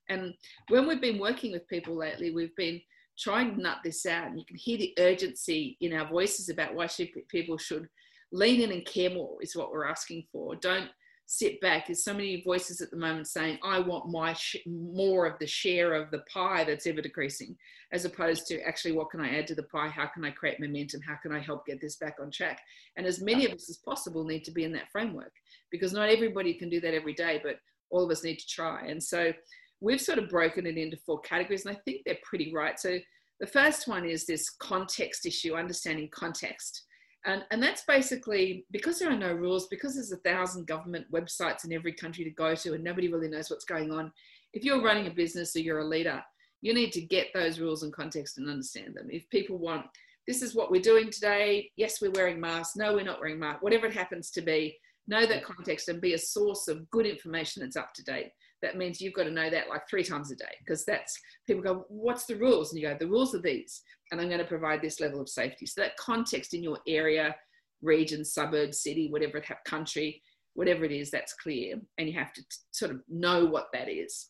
And 0.08 0.32
when 0.68 0.86
we've 0.86 1.00
been 1.00 1.18
working 1.18 1.50
with 1.50 1.66
people 1.66 1.96
lately, 1.96 2.30
we've 2.30 2.54
been 2.54 2.80
trying 3.18 3.54
to 3.54 3.60
nut 3.60 3.78
this 3.84 4.06
out. 4.06 4.28
And 4.28 4.38
you 4.38 4.44
can 4.44 4.56
hear 4.56 4.78
the 4.78 4.94
urgency 4.98 5.76
in 5.80 5.92
our 5.92 6.08
voices 6.08 6.48
about 6.48 6.74
why 6.74 6.88
people 7.28 7.58
should 7.58 7.88
lean 8.32 8.60
in 8.60 8.72
and 8.72 8.84
care 8.84 9.10
more, 9.10 9.36
is 9.40 9.56
what 9.56 9.72
we're 9.72 9.86
asking 9.86 10.24
for. 10.30 10.54
Don't 10.56 10.90
sit 11.30 11.60
back. 11.60 11.86
There's 11.86 12.04
so 12.04 12.14
many 12.14 12.42
voices 12.42 12.80
at 12.80 12.90
the 12.90 12.96
moment 12.96 13.26
saying, 13.26 13.58
I 13.62 13.80
want 13.80 14.10
my 14.10 14.32
sh- 14.32 14.56
more 14.66 15.26
of 15.26 15.38
the 15.38 15.46
share 15.46 15.92
of 15.92 16.10
the 16.10 16.20
pie 16.32 16.64
that's 16.64 16.86
ever 16.86 17.02
decreasing, 17.02 17.54
as 17.92 18.06
opposed 18.06 18.46
to 18.46 18.62
actually, 18.62 18.92
what 18.92 19.10
can 19.10 19.20
I 19.20 19.38
add 19.38 19.46
to 19.48 19.54
the 19.54 19.64
pie? 19.64 19.88
How 19.88 20.06
can 20.06 20.24
I 20.24 20.30
create 20.30 20.58
momentum? 20.58 21.02
How 21.02 21.16
can 21.16 21.32
I 21.32 21.38
help 21.38 21.66
get 21.66 21.82
this 21.82 21.96
back 21.96 22.16
on 22.20 22.30
track? 22.30 22.60
And 22.96 23.06
as 23.06 23.20
many 23.20 23.44
of 23.44 23.52
us 23.52 23.68
as 23.68 23.76
possible 23.76 24.24
need 24.24 24.42
to 24.44 24.50
be 24.50 24.64
in 24.64 24.72
that 24.72 24.90
framework 24.90 25.32
because 25.70 25.92
not 25.92 26.08
everybody 26.08 26.54
can 26.54 26.70
do 26.70 26.80
that 26.80 26.94
every 26.94 27.14
day, 27.14 27.40
but 27.42 27.56
all 27.90 28.04
of 28.04 28.10
us 28.10 28.24
need 28.24 28.38
to 28.38 28.46
try. 28.46 28.86
And 28.86 29.02
so 29.02 29.32
we've 29.80 30.00
sort 30.00 30.18
of 30.18 30.28
broken 30.28 30.66
it 30.66 30.76
into 30.76 30.96
four 30.96 31.20
categories, 31.20 31.64
and 31.64 31.76
I 31.76 31.80
think 31.84 32.02
they're 32.04 32.18
pretty 32.22 32.52
right. 32.54 32.78
So 32.78 32.98
the 33.40 33.46
first 33.46 33.86
one 33.86 34.04
is 34.04 34.26
this 34.26 34.50
context 34.50 35.26
issue, 35.26 35.54
understanding 35.54 36.08
context. 36.12 36.84
And, 37.24 37.44
and 37.50 37.62
that's 37.62 37.82
basically 37.86 38.64
because 38.70 38.98
there 38.98 39.10
are 39.10 39.16
no 39.16 39.32
rules, 39.32 39.68
because 39.68 39.94
there's 39.94 40.12
a 40.12 40.16
thousand 40.18 40.66
government 40.66 41.06
websites 41.12 41.64
in 41.64 41.72
every 41.72 41.92
country 41.92 42.24
to 42.24 42.30
go 42.30 42.54
to 42.54 42.74
and 42.74 42.84
nobody 42.84 43.08
really 43.08 43.28
knows 43.28 43.50
what's 43.50 43.64
going 43.64 43.92
on. 43.92 44.12
If 44.54 44.64
you're 44.64 44.82
running 44.82 45.08
a 45.08 45.10
business 45.10 45.54
or 45.54 45.60
you're 45.60 45.80
a 45.80 45.86
leader, 45.86 46.22
you 46.62 46.72
need 46.74 46.92
to 46.92 47.00
get 47.00 47.28
those 47.34 47.60
rules 47.60 47.82
and 47.82 47.92
context 47.92 48.38
and 48.38 48.48
understand 48.48 48.94
them. 48.94 49.08
If 49.10 49.28
people 49.30 49.58
want, 49.58 49.86
this 50.26 50.42
is 50.42 50.54
what 50.54 50.70
we're 50.70 50.80
doing 50.80 51.10
today, 51.10 51.70
yes, 51.76 52.00
we're 52.00 52.12
wearing 52.12 52.40
masks, 52.40 52.76
no, 52.76 52.94
we're 52.94 53.04
not 53.04 53.20
wearing 53.20 53.38
masks, 53.38 53.62
whatever 53.62 53.86
it 53.86 53.94
happens 53.94 54.30
to 54.32 54.40
be, 54.40 54.76
know 55.06 55.26
that 55.26 55.44
context 55.44 55.88
and 55.88 56.00
be 56.00 56.14
a 56.14 56.18
source 56.18 56.68
of 56.68 56.88
good 56.90 57.06
information 57.06 57.62
that's 57.62 57.76
up 57.76 57.92
to 57.94 58.04
date. 58.04 58.30
That 58.62 58.76
means 58.76 59.00
you've 59.00 59.14
got 59.14 59.24
to 59.24 59.30
know 59.30 59.50
that 59.50 59.68
like 59.68 59.88
three 59.88 60.02
times 60.02 60.32
a 60.32 60.36
day 60.36 60.54
because 60.60 60.84
that's 60.84 61.18
people 61.46 61.62
go, 61.62 61.84
What's 61.88 62.26
the 62.26 62.36
rules? 62.36 62.72
And 62.72 62.80
you 62.80 62.88
go, 62.88 62.96
The 62.98 63.06
rules 63.06 63.34
are 63.34 63.40
these 63.40 63.82
and 64.10 64.20
I'm 64.20 64.28
going 64.28 64.38
to 64.40 64.44
provide 64.44 64.82
this 64.82 65.00
level 65.00 65.20
of 65.20 65.28
safety. 65.28 65.66
So 65.66 65.80
that 65.80 65.96
context 65.96 66.54
in 66.54 66.62
your 66.62 66.78
area, 66.86 67.34
region, 67.82 68.24
suburb, 68.24 68.74
city, 68.74 69.08
whatever 69.10 69.38
it 69.38 69.44
has, 69.46 69.58
country, 69.66 70.22
whatever 70.54 70.84
it 70.84 70.92
is, 70.92 71.10
that's 71.10 71.34
clear, 71.34 71.78
and 71.98 72.08
you 72.08 72.18
have 72.18 72.32
to 72.32 72.42
t- 72.42 72.48
sort 72.70 72.90
of 72.90 73.00
know 73.08 73.44
what 73.44 73.68
that 73.72 73.88
is. 73.88 74.28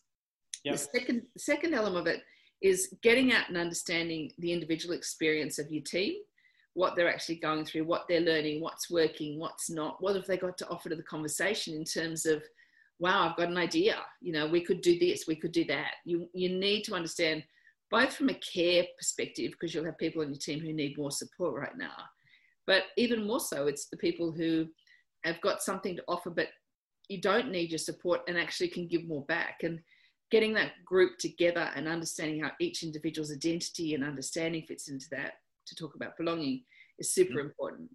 Yep. 0.65 0.73
The 0.73 0.77
second, 0.77 1.21
the 1.33 1.39
second 1.39 1.73
element 1.73 2.07
of 2.07 2.13
it 2.13 2.21
is 2.61 2.93
getting 3.01 3.31
out 3.31 3.47
and 3.47 3.57
understanding 3.57 4.31
the 4.37 4.51
individual 4.51 4.93
experience 4.93 5.59
of 5.59 5.71
your 5.71 5.83
team, 5.83 6.15
what 6.73 6.95
they're 6.95 7.09
actually 7.09 7.37
going 7.37 7.65
through, 7.65 7.85
what 7.85 8.05
they're 8.09 8.19
learning, 8.19 8.61
what's 8.61 8.91
working, 8.91 9.39
what's 9.39 9.69
not, 9.69 9.95
what 10.01 10.15
have 10.15 10.27
they 10.27 10.37
got 10.37 10.57
to 10.57 10.67
offer 10.67 10.89
to 10.89 10.95
the 10.95 11.03
conversation 11.03 11.73
in 11.73 11.85
terms 11.85 12.25
of, 12.25 12.43
wow, 12.99 13.29
I've 13.29 13.37
got 13.37 13.49
an 13.49 13.57
idea, 13.57 13.97
you 14.21 14.33
know, 14.33 14.47
we 14.47 14.61
could 14.61 14.81
do 14.81 14.99
this, 14.99 15.25
we 15.27 15.35
could 15.35 15.51
do 15.51 15.65
that. 15.65 15.91
You 16.05 16.29
you 16.33 16.49
need 16.49 16.83
to 16.83 16.95
understand 16.95 17.43
both 17.91 18.13
from 18.15 18.29
a 18.29 18.35
care 18.35 18.85
perspective, 18.97 19.51
because 19.51 19.73
you'll 19.73 19.85
have 19.85 19.97
people 19.97 20.21
on 20.21 20.29
your 20.29 20.37
team 20.37 20.59
who 20.59 20.73
need 20.73 20.97
more 20.97 21.11
support 21.11 21.55
right 21.55 21.77
now, 21.77 21.95
but 22.67 22.83
even 22.97 23.25
more 23.25 23.39
so, 23.39 23.67
it's 23.67 23.89
the 23.89 23.97
people 23.97 24.31
who 24.31 24.67
have 25.23 25.41
got 25.41 25.61
something 25.61 25.95
to 25.95 26.03
offer, 26.07 26.29
but 26.29 26.47
you 27.09 27.19
don't 27.19 27.51
need 27.51 27.71
your 27.71 27.79
support 27.79 28.21
and 28.27 28.37
actually 28.37 28.67
can 28.67 28.87
give 28.87 29.07
more 29.07 29.25
back. 29.25 29.61
And 29.63 29.79
getting 30.31 30.53
that 30.53 30.71
group 30.85 31.17
together 31.17 31.71
and 31.75 31.87
understanding 31.87 32.41
how 32.41 32.51
each 32.59 32.83
individual's 32.83 33.31
identity 33.31 33.95
and 33.95 34.03
understanding 34.03 34.63
fits 34.67 34.89
into 34.89 35.07
that 35.11 35.33
to 35.65 35.75
talk 35.75 35.95
about 35.95 36.17
belonging 36.17 36.63
is 36.99 37.13
super 37.13 37.39
mm-hmm. 37.39 37.47
important. 37.47 37.89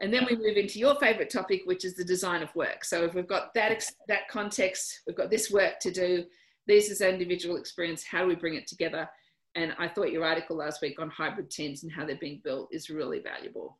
And 0.00 0.12
then 0.12 0.26
we 0.30 0.36
move 0.36 0.56
into 0.56 0.78
your 0.78 0.94
favorite 0.96 1.30
topic, 1.30 1.62
which 1.64 1.84
is 1.84 1.94
the 1.94 2.04
design 2.04 2.42
of 2.42 2.54
work. 2.54 2.84
So 2.84 3.04
if 3.04 3.14
we've 3.14 3.26
got 3.26 3.52
that, 3.54 3.84
that 4.06 4.28
context, 4.30 5.00
we've 5.06 5.16
got 5.16 5.30
this 5.30 5.50
work 5.50 5.80
to 5.80 5.90
do, 5.90 6.24
this 6.68 6.90
is 6.90 7.00
an 7.00 7.08
individual 7.08 7.56
experience. 7.56 8.04
How 8.04 8.22
do 8.22 8.28
we 8.28 8.36
bring 8.36 8.54
it 8.54 8.66
together? 8.66 9.08
And 9.54 9.74
I 9.78 9.88
thought 9.88 10.12
your 10.12 10.24
article 10.24 10.56
last 10.56 10.80
week 10.82 11.00
on 11.00 11.10
hybrid 11.10 11.50
teams 11.50 11.82
and 11.82 11.90
how 11.90 12.06
they're 12.06 12.16
being 12.16 12.40
built 12.44 12.68
is 12.70 12.90
really 12.90 13.20
valuable. 13.20 13.78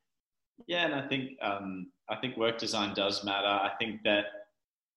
Yeah, 0.66 0.86
and 0.86 0.94
I 0.94 1.06
think 1.06 1.32
um, 1.40 1.92
I 2.10 2.16
think 2.16 2.36
work 2.36 2.58
design 2.58 2.94
does 2.94 3.22
matter. 3.22 3.46
I 3.46 3.70
think 3.78 4.02
that 4.02 4.24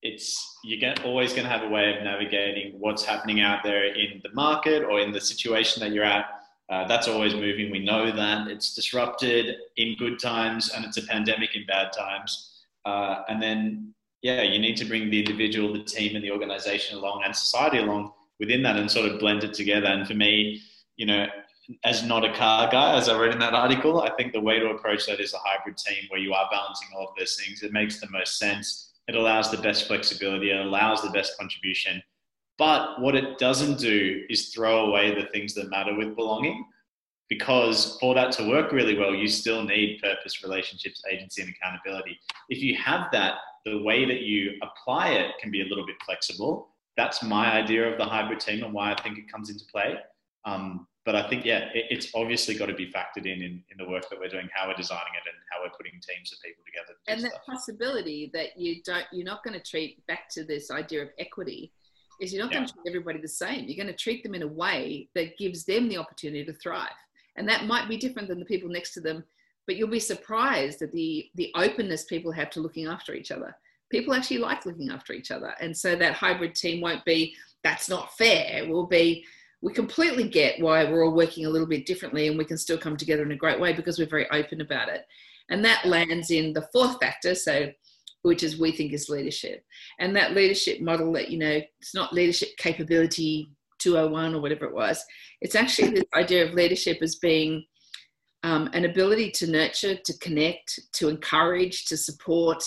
it's 0.02 0.58
you're 0.64 0.92
always 1.04 1.32
going 1.32 1.44
to 1.44 1.50
have 1.50 1.62
a 1.62 1.68
way 1.68 1.94
of 1.94 2.02
navigating 2.02 2.74
what's 2.80 3.04
happening 3.04 3.40
out 3.40 3.62
there 3.62 3.84
in 3.84 4.20
the 4.24 4.30
market 4.34 4.82
or 4.82 4.98
in 4.98 5.12
the 5.12 5.20
situation 5.20 5.80
that 5.80 5.92
you're 5.92 6.04
at. 6.04 6.41
Uh, 6.70 6.86
that's 6.86 7.08
always 7.08 7.34
moving. 7.34 7.70
We 7.70 7.84
know 7.84 8.10
that 8.10 8.48
it's 8.48 8.74
disrupted 8.74 9.56
in 9.76 9.96
good 9.96 10.18
times 10.18 10.70
and 10.70 10.84
it's 10.84 10.96
a 10.96 11.02
pandemic 11.02 11.54
in 11.54 11.66
bad 11.66 11.92
times. 11.92 12.62
Uh, 12.84 13.22
and 13.28 13.42
then 13.42 13.94
yeah, 14.22 14.42
you 14.42 14.58
need 14.58 14.76
to 14.76 14.84
bring 14.84 15.10
the 15.10 15.18
individual, 15.18 15.72
the 15.72 15.82
team, 15.82 16.14
and 16.14 16.24
the 16.24 16.30
organization 16.30 16.96
along 16.96 17.22
and 17.24 17.34
society 17.34 17.78
along 17.78 18.12
within 18.38 18.62
that 18.62 18.76
and 18.76 18.90
sort 18.90 19.10
of 19.10 19.18
blend 19.18 19.44
it 19.44 19.52
together. 19.52 19.86
And 19.86 20.06
for 20.06 20.14
me, 20.14 20.62
you 20.96 21.06
know, 21.06 21.26
as 21.84 22.02
not 22.02 22.24
a 22.24 22.32
car 22.32 22.70
guy, 22.70 22.96
as 22.96 23.08
I 23.08 23.18
read 23.18 23.32
in 23.32 23.38
that 23.40 23.54
article, 23.54 24.02
I 24.02 24.10
think 24.10 24.32
the 24.32 24.40
way 24.40 24.58
to 24.58 24.70
approach 24.70 25.06
that 25.06 25.20
is 25.20 25.34
a 25.34 25.38
hybrid 25.38 25.76
team 25.76 26.04
where 26.08 26.20
you 26.20 26.32
are 26.32 26.48
balancing 26.50 26.88
all 26.96 27.08
of 27.08 27.14
those 27.18 27.36
things. 27.36 27.62
It 27.62 27.72
makes 27.72 28.00
the 28.00 28.10
most 28.10 28.38
sense. 28.38 28.92
It 29.08 29.14
allows 29.14 29.50
the 29.50 29.58
best 29.58 29.86
flexibility. 29.86 30.50
It 30.50 30.64
allows 30.64 31.02
the 31.02 31.10
best 31.10 31.36
contribution. 31.38 32.02
But 32.62 33.00
what 33.00 33.16
it 33.16 33.38
doesn't 33.38 33.80
do 33.80 34.22
is 34.30 34.50
throw 34.50 34.86
away 34.86 35.12
the 35.12 35.26
things 35.32 35.52
that 35.54 35.68
matter 35.68 35.96
with 35.96 36.14
belonging 36.14 36.64
because 37.28 37.98
for 38.00 38.14
that 38.14 38.30
to 38.34 38.48
work 38.48 38.70
really 38.70 38.96
well, 38.96 39.12
you 39.12 39.26
still 39.26 39.64
need 39.64 40.00
purpose, 40.00 40.44
relationships, 40.44 41.02
agency, 41.10 41.42
and 41.42 41.52
accountability. 41.52 42.20
If 42.50 42.62
you 42.62 42.76
have 42.76 43.08
that, 43.10 43.38
the 43.64 43.82
way 43.82 44.04
that 44.04 44.20
you 44.20 44.60
apply 44.62 45.08
it 45.08 45.32
can 45.40 45.50
be 45.50 45.62
a 45.62 45.64
little 45.64 45.84
bit 45.84 45.96
flexible. 46.06 46.68
That's 46.96 47.20
my 47.20 47.52
idea 47.52 47.90
of 47.90 47.98
the 47.98 48.04
hybrid 48.04 48.38
team 48.38 48.62
and 48.62 48.72
why 48.72 48.92
I 48.92 49.02
think 49.02 49.18
it 49.18 49.24
comes 49.28 49.50
into 49.50 49.64
play. 49.64 49.96
Um, 50.44 50.86
but 51.04 51.16
I 51.16 51.28
think, 51.28 51.44
yeah, 51.44 51.68
it, 51.74 51.86
it's 51.90 52.12
obviously 52.14 52.54
got 52.54 52.66
to 52.66 52.74
be 52.74 52.86
factored 52.86 53.26
in, 53.26 53.42
in 53.42 53.64
in 53.72 53.76
the 53.76 53.88
work 53.90 54.08
that 54.08 54.20
we're 54.20 54.28
doing, 54.28 54.48
how 54.54 54.68
we're 54.68 54.74
designing 54.74 55.14
it, 55.16 55.26
and 55.26 55.36
how 55.50 55.64
we're 55.64 55.76
putting 55.76 55.94
teams 55.94 56.32
of 56.32 56.38
people 56.40 56.62
together. 56.64 56.96
To 57.06 57.12
and 57.12 57.24
that 57.24 57.32
stuff. 57.32 57.56
possibility 57.56 58.30
that 58.34 58.56
you 58.56 58.82
don't, 58.84 59.06
you're 59.10 59.26
not 59.26 59.42
going 59.42 59.58
to 59.58 59.70
treat 59.70 60.06
back 60.06 60.28
to 60.34 60.44
this 60.44 60.70
idea 60.70 61.02
of 61.02 61.08
equity, 61.18 61.72
is 62.22 62.32
you're 62.32 62.42
not 62.42 62.52
yeah. 62.52 62.58
going 62.58 62.68
to 62.68 62.74
treat 62.74 62.88
everybody 62.88 63.20
the 63.20 63.28
same. 63.28 63.66
You're 63.66 63.84
going 63.84 63.94
to 63.94 64.02
treat 64.02 64.22
them 64.22 64.34
in 64.34 64.42
a 64.42 64.46
way 64.46 65.08
that 65.14 65.36
gives 65.36 65.64
them 65.64 65.88
the 65.88 65.98
opportunity 65.98 66.44
to 66.44 66.52
thrive, 66.54 66.88
and 67.36 67.48
that 67.48 67.66
might 67.66 67.88
be 67.88 67.96
different 67.96 68.28
than 68.28 68.38
the 68.38 68.46
people 68.46 68.68
next 68.68 68.94
to 68.94 69.00
them 69.00 69.24
but 69.66 69.76
you'll 69.76 69.88
be 69.88 70.00
surprised 70.00 70.82
at 70.82 70.92
the 70.92 71.28
the 71.34 71.52
openness 71.54 72.04
people 72.04 72.32
have 72.32 72.50
to 72.50 72.60
looking 72.60 72.86
after 72.86 73.14
each 73.14 73.30
other 73.30 73.54
people 73.90 74.14
actually 74.14 74.38
like 74.38 74.64
looking 74.66 74.90
after 74.90 75.12
each 75.12 75.30
other 75.30 75.54
and 75.60 75.76
so 75.76 75.94
that 75.94 76.14
hybrid 76.14 76.54
team 76.54 76.80
won't 76.80 77.04
be 77.04 77.34
that's 77.62 77.88
not 77.88 78.16
fair 78.16 78.58
it 78.58 78.68
will 78.68 78.86
be 78.86 79.24
we 79.60 79.72
completely 79.72 80.28
get 80.28 80.60
why 80.60 80.84
we're 80.84 81.04
all 81.04 81.14
working 81.14 81.46
a 81.46 81.50
little 81.50 81.68
bit 81.68 81.86
differently 81.86 82.26
and 82.26 82.36
we 82.36 82.44
can 82.44 82.58
still 82.58 82.78
come 82.78 82.96
together 82.96 83.22
in 83.22 83.32
a 83.32 83.36
great 83.36 83.60
way 83.60 83.72
because 83.72 83.98
we're 83.98 84.06
very 84.06 84.28
open 84.30 84.60
about 84.60 84.88
it 84.88 85.04
and 85.50 85.64
that 85.64 85.84
lands 85.84 86.30
in 86.30 86.52
the 86.52 86.66
fourth 86.72 86.98
factor 87.00 87.34
so 87.34 87.70
which 88.22 88.42
is 88.42 88.58
we 88.58 88.72
think 88.72 88.92
is 88.92 89.08
leadership. 89.08 89.64
And 89.98 90.14
that 90.16 90.32
leadership 90.34 90.80
model 90.80 91.12
that 91.12 91.30
you 91.30 91.38
know 91.38 91.60
it's 91.80 91.94
not 91.94 92.12
leadership 92.12 92.50
capability 92.56 93.50
201 93.78 94.34
or 94.34 94.40
whatever 94.40 94.66
it 94.66 94.74
was. 94.74 95.04
It's 95.40 95.54
actually 95.54 95.90
this 95.90 96.04
idea 96.14 96.46
of 96.46 96.54
leadership 96.54 96.98
as 97.02 97.16
being 97.16 97.64
um, 98.44 98.70
an 98.72 98.84
ability 98.84 99.30
to 99.32 99.50
nurture, 99.50 99.96
to 99.96 100.18
connect, 100.18 100.78
to 100.94 101.08
encourage, 101.08 101.86
to 101.86 101.96
support, 101.96 102.62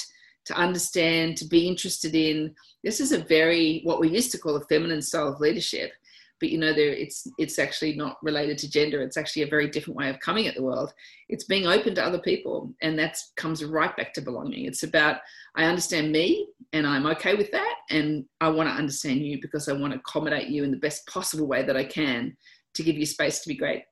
to 0.45 0.53
understand, 0.53 1.37
to 1.37 1.45
be 1.45 1.67
interested 1.67 2.15
in. 2.15 2.53
This 2.83 2.99
is 2.99 3.11
a 3.11 3.19
very 3.19 3.81
what 3.83 3.99
we 3.99 4.09
used 4.09 4.31
to 4.31 4.37
call 4.37 4.55
a 4.55 4.65
feminine 4.65 5.01
style 5.01 5.33
of 5.33 5.39
leadership, 5.39 5.91
but 6.39 6.49
you 6.49 6.57
know, 6.57 6.73
there 6.73 6.89
it's 6.89 7.27
it's 7.37 7.59
actually 7.59 7.95
not 7.95 8.17
related 8.21 8.57
to 8.59 8.69
gender. 8.69 9.01
It's 9.01 9.17
actually 9.17 9.43
a 9.43 9.47
very 9.47 9.69
different 9.69 9.97
way 9.97 10.09
of 10.09 10.19
coming 10.19 10.47
at 10.47 10.55
the 10.55 10.63
world. 10.63 10.93
It's 11.29 11.45
being 11.45 11.65
open 11.65 11.95
to 11.95 12.03
other 12.03 12.19
people, 12.19 12.73
and 12.81 12.97
that 12.99 13.17
comes 13.37 13.63
right 13.63 13.95
back 13.95 14.13
to 14.13 14.21
belonging. 14.21 14.65
It's 14.65 14.83
about 14.83 15.17
I 15.55 15.65
understand 15.65 16.11
me, 16.11 16.47
and 16.73 16.85
I'm 16.85 17.05
okay 17.07 17.35
with 17.35 17.51
that, 17.51 17.75
and 17.89 18.25
I 18.41 18.49
want 18.49 18.69
to 18.69 18.75
understand 18.75 19.21
you 19.21 19.39
because 19.41 19.69
I 19.69 19.73
want 19.73 19.93
to 19.93 19.99
accommodate 19.99 20.49
you 20.49 20.63
in 20.63 20.71
the 20.71 20.77
best 20.77 21.07
possible 21.07 21.47
way 21.47 21.63
that 21.63 21.77
I 21.77 21.85
can 21.85 22.35
to 22.73 22.83
give 22.83 22.97
you 22.97 23.05
space 23.05 23.39
to 23.39 23.47
be 23.47 23.55
great. 23.55 23.83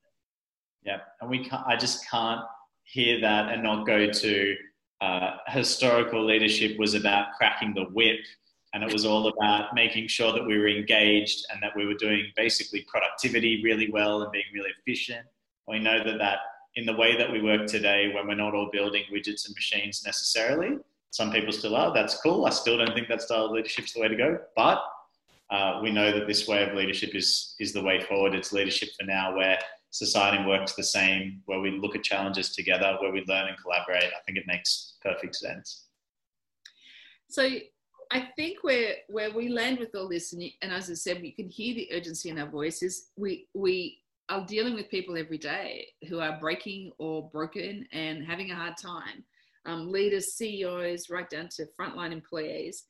Yeah, 0.83 0.97
and 1.21 1.29
we 1.29 1.45
can't. 1.45 1.65
I 1.65 1.77
just 1.77 2.07
can't 2.09 2.41
hear 2.83 3.21
that 3.21 3.51
and 3.51 3.63
not 3.63 3.87
go 3.87 4.09
to 4.11 4.55
uh, 5.01 5.37
historical 5.47 6.25
leadership 6.25 6.77
was 6.77 6.93
about 6.93 7.27
cracking 7.37 7.73
the 7.73 7.85
whip 7.85 8.19
and 8.73 8.83
it 8.83 8.91
was 8.91 9.05
all 9.05 9.27
about 9.27 9.73
making 9.75 10.07
sure 10.07 10.33
that 10.33 10.45
we 10.45 10.57
were 10.57 10.67
engaged 10.67 11.45
and 11.51 11.61
that 11.61 11.75
we 11.75 11.85
were 11.85 11.93
doing 11.93 12.31
basically 12.35 12.85
productivity 12.87 13.61
really 13.63 13.91
well 13.91 14.23
and 14.23 14.31
being 14.31 14.45
really 14.53 14.71
efficient. 14.79 15.25
We 15.67 15.79
know 15.79 16.03
that 16.03 16.17
that 16.17 16.39
in 16.75 16.85
the 16.85 16.95
way 16.95 17.15
that 17.15 17.31
we 17.31 17.41
work 17.41 17.67
today, 17.67 18.11
when 18.13 18.27
we're 18.27 18.35
not 18.35 18.55
all 18.55 18.69
building 18.71 19.03
widgets 19.11 19.45
and 19.45 19.55
machines 19.55 20.03
necessarily, 20.05 20.79
some 21.11 21.31
people 21.31 21.53
still 21.53 21.75
are. 21.75 21.93
That's 21.93 22.19
cool. 22.21 22.47
I 22.47 22.49
still 22.49 22.77
don't 22.77 22.93
think 22.95 23.07
that 23.09 23.21
style 23.21 23.45
of 23.45 23.51
leadership 23.51 23.85
is 23.85 23.93
the 23.93 24.01
way 24.01 24.07
to 24.07 24.15
go, 24.15 24.39
but 24.55 24.83
uh, 25.51 25.79
we 25.83 25.91
know 25.91 26.11
that 26.11 26.25
this 26.25 26.47
way 26.47 26.67
of 26.67 26.73
leadership 26.73 27.13
is 27.13 27.55
is 27.59 27.73
the 27.73 27.83
way 27.83 28.01
forward. 28.01 28.33
It's 28.33 28.51
leadership 28.51 28.89
for 28.99 29.05
now, 29.05 29.35
where 29.35 29.59
society 29.91 30.43
works 30.43 30.73
the 30.73 30.83
same, 30.83 31.43
where 31.45 31.59
we 31.59 31.69
look 31.69 31.95
at 31.95 32.03
challenges 32.03 32.55
together, 32.55 32.97
where 32.99 33.11
we 33.11 33.23
learn 33.27 33.47
and 33.47 33.57
collaborate. 33.61 34.05
I 34.05 34.21
think 34.25 34.39
it 34.39 34.47
makes 34.47 34.95
perfect 35.03 35.35
sense. 35.35 35.85
So 37.29 37.47
I 38.13 38.29
think 38.35 38.63
where 38.63 38.97
where 39.07 39.31
we 39.31 39.49
land 39.49 39.79
with 39.79 39.95
all 39.95 40.07
this, 40.07 40.33
and, 40.33 40.43
and 40.61 40.71
as 40.71 40.89
I 40.89 40.93
said, 40.93 41.25
you 41.25 41.33
can 41.33 41.49
hear 41.49 41.73
the 41.73 41.89
urgency 41.93 42.29
in 42.29 42.37
our 42.37 42.47
voices. 42.47 43.09
We 43.17 43.47
we 43.55 44.01
are 44.29 44.45
dealing 44.45 44.75
with 44.75 44.91
people 44.91 45.17
every 45.17 45.39
day 45.39 45.87
who 46.07 46.19
are 46.19 46.39
breaking 46.39 46.91
or 46.99 47.27
broken 47.29 47.87
and 47.91 48.23
having 48.23 48.51
a 48.51 48.55
hard 48.55 48.77
time. 48.77 49.23
Um, 49.65 49.91
leaders, 49.91 50.33
CEOs, 50.33 51.09
right 51.09 51.27
down 51.27 51.49
to 51.55 51.65
frontline 51.79 52.11
employees, 52.11 52.83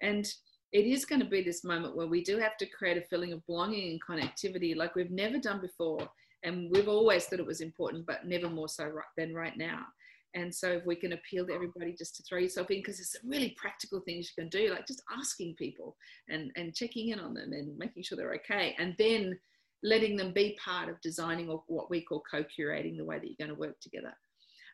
and 0.00 0.24
it 0.70 0.86
is 0.86 1.04
going 1.04 1.22
to 1.22 1.28
be 1.28 1.42
this 1.42 1.64
moment 1.64 1.96
where 1.96 2.06
we 2.06 2.22
do 2.22 2.38
have 2.38 2.56
to 2.58 2.66
create 2.66 2.98
a 2.98 3.06
feeling 3.06 3.32
of 3.32 3.44
belonging 3.46 3.90
and 3.90 4.00
connectivity 4.08 4.76
like 4.76 4.94
we've 4.94 5.10
never 5.10 5.38
done 5.38 5.60
before. 5.60 6.08
And 6.44 6.70
we've 6.70 6.88
always 6.88 7.24
thought 7.24 7.40
it 7.40 7.46
was 7.46 7.62
important, 7.62 8.06
but 8.06 8.26
never 8.26 8.48
more 8.48 8.68
so 8.68 8.84
right, 8.84 9.04
than 9.16 9.34
right 9.34 9.56
now. 9.56 9.86
And 10.34 10.54
so 10.54 10.68
if 10.72 10.86
we 10.86 10.96
can 10.96 11.14
appeal 11.14 11.46
to 11.46 11.54
everybody 11.54 11.94
just 11.96 12.16
to 12.16 12.22
throw 12.22 12.38
yourself 12.38 12.70
in, 12.70 12.78
because 12.78 12.98
there's 12.98 13.12
some 13.12 13.30
really 13.30 13.56
practical 13.56 14.00
things 14.00 14.30
you 14.30 14.42
can 14.42 14.50
do, 14.50 14.70
like 14.70 14.86
just 14.86 15.02
asking 15.16 15.54
people 15.54 15.96
and, 16.28 16.50
and 16.56 16.74
checking 16.74 17.08
in 17.08 17.18
on 17.18 17.34
them 17.34 17.52
and 17.52 17.76
making 17.78 18.02
sure 18.02 18.16
they're 18.16 18.34
okay. 18.34 18.76
And 18.78 18.94
then 18.98 19.38
letting 19.82 20.16
them 20.16 20.32
be 20.32 20.58
part 20.62 20.88
of 20.88 21.00
designing 21.00 21.48
or 21.48 21.62
what 21.66 21.90
we 21.90 22.02
call 22.02 22.22
co-curating 22.30 22.96
the 22.96 23.04
way 23.04 23.18
that 23.18 23.26
you're 23.26 23.46
going 23.46 23.54
to 23.54 23.60
work 23.60 23.80
together. 23.80 24.12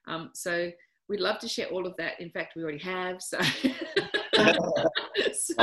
Um, 0.07 0.31
so 0.35 0.71
we'd 1.09 1.21
love 1.21 1.39
to 1.41 1.49
share 1.49 1.67
all 1.67 1.87
of 1.87 1.95
that. 1.99 2.21
In 2.21 2.31
fact, 2.31 2.55
we 2.57 2.63
already 2.63 2.79
have. 2.79 3.23
So, 3.23 3.39
so. 5.33 5.55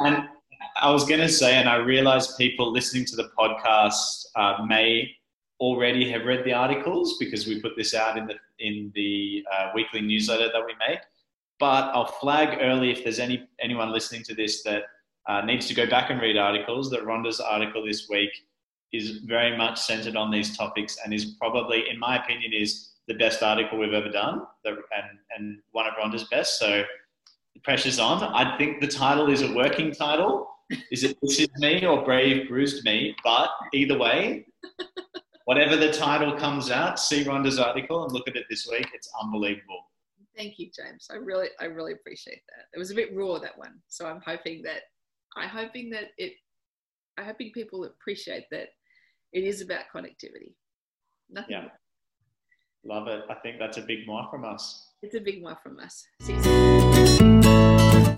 and 0.00 0.28
I 0.76 0.90
was 0.90 1.04
going 1.04 1.20
to 1.20 1.28
say, 1.28 1.54
and 1.54 1.68
I 1.68 1.76
realize 1.76 2.34
people 2.36 2.70
listening 2.70 3.04
to 3.06 3.16
the 3.16 3.30
podcast 3.38 4.26
uh, 4.36 4.64
may 4.66 5.10
already 5.60 6.10
have 6.10 6.24
read 6.24 6.44
the 6.44 6.52
articles 6.52 7.16
because 7.18 7.46
we 7.46 7.60
put 7.60 7.76
this 7.76 7.94
out 7.94 8.16
in 8.16 8.26
the 8.26 8.34
in 8.58 8.92
the 8.94 9.44
uh, 9.52 9.70
weekly 9.74 10.00
newsletter 10.00 10.50
that 10.52 10.64
we 10.64 10.74
make. 10.88 11.00
But 11.58 11.90
I'll 11.94 12.06
flag 12.06 12.58
early 12.60 12.90
if 12.90 13.02
there's 13.02 13.18
any 13.18 13.48
anyone 13.60 13.90
listening 13.92 14.22
to 14.24 14.34
this 14.34 14.62
that 14.62 14.84
uh, 15.28 15.42
needs 15.42 15.66
to 15.68 15.74
go 15.74 15.86
back 15.86 16.10
and 16.10 16.20
read 16.20 16.36
articles. 16.36 16.90
That 16.90 17.04
Rhonda's 17.04 17.40
article 17.40 17.84
this 17.84 18.08
week 18.08 18.30
is 18.92 19.18
very 19.18 19.56
much 19.56 19.78
centered 19.80 20.16
on 20.16 20.30
these 20.30 20.56
topics 20.56 20.98
and 21.04 21.12
is 21.12 21.36
probably, 21.40 21.90
in 21.90 21.98
my 21.98 22.16
opinion, 22.16 22.52
is 22.52 22.92
the 23.08 23.14
best 23.14 23.42
article 23.42 23.78
we've 23.78 23.92
ever 23.92 24.10
done, 24.10 24.42
and 24.64 25.18
and 25.36 25.58
one 25.72 25.86
of 25.86 25.94
Rhonda's 25.94 26.24
best. 26.24 26.58
So 26.58 26.84
the 27.54 27.60
pressure's 27.60 27.98
on. 27.98 28.22
I 28.22 28.56
think 28.56 28.80
the 28.80 28.86
title 28.86 29.28
is 29.30 29.42
a 29.42 29.52
working 29.52 29.92
title. 29.92 30.48
Is 30.92 31.02
it 31.02 31.16
This 31.22 31.40
Is 31.40 31.48
Me 31.56 31.84
or 31.86 32.04
Brave 32.04 32.48
Bruised 32.48 32.84
Me? 32.84 33.16
But 33.24 33.48
either 33.72 33.98
way, 33.98 34.46
whatever 35.48 35.76
the 35.76 35.90
title 35.90 36.36
comes 36.36 36.70
out, 36.70 37.00
see 37.00 37.24
Rhonda's 37.24 37.58
article 37.58 38.04
and 38.04 38.12
look 38.12 38.28
at 38.28 38.36
it 38.36 38.44
this 38.50 38.68
week. 38.70 38.86
It's 38.92 39.08
unbelievable. 39.18 39.80
Thank 40.36 40.58
you, 40.58 40.68
James. 40.76 41.06
I 41.10 41.16
really, 41.16 41.48
I 41.58 41.64
really 41.64 41.94
appreciate 41.94 42.42
that. 42.50 42.66
It 42.74 42.78
was 42.78 42.90
a 42.90 42.94
bit 42.94 43.16
raw 43.16 43.38
that 43.38 43.56
one, 43.56 43.80
so 43.88 44.06
I'm 44.06 44.20
hoping 44.26 44.60
that, 44.64 44.82
I'm 45.38 45.48
hoping 45.48 45.88
that 45.88 46.08
it, 46.18 46.34
I'm 47.16 47.24
hoping 47.24 47.50
people 47.52 47.84
appreciate 47.84 48.44
that 48.50 48.68
it 49.32 49.44
is 49.44 49.62
about 49.62 49.84
connectivity. 49.92 50.52
Nothing. 51.30 51.50
Yeah. 51.50 51.60
More. 51.62 52.96
Love 52.96 53.08
it. 53.08 53.22
I 53.30 53.34
think 53.36 53.58
that's 53.58 53.78
a 53.78 53.82
big 53.82 54.06
more 54.06 54.28
from 54.30 54.44
us. 54.44 54.90
It's 55.00 55.14
a 55.14 55.20
big 55.20 55.40
more 55.40 55.56
from 55.62 55.78
us. 55.78 56.04
See 56.20 56.77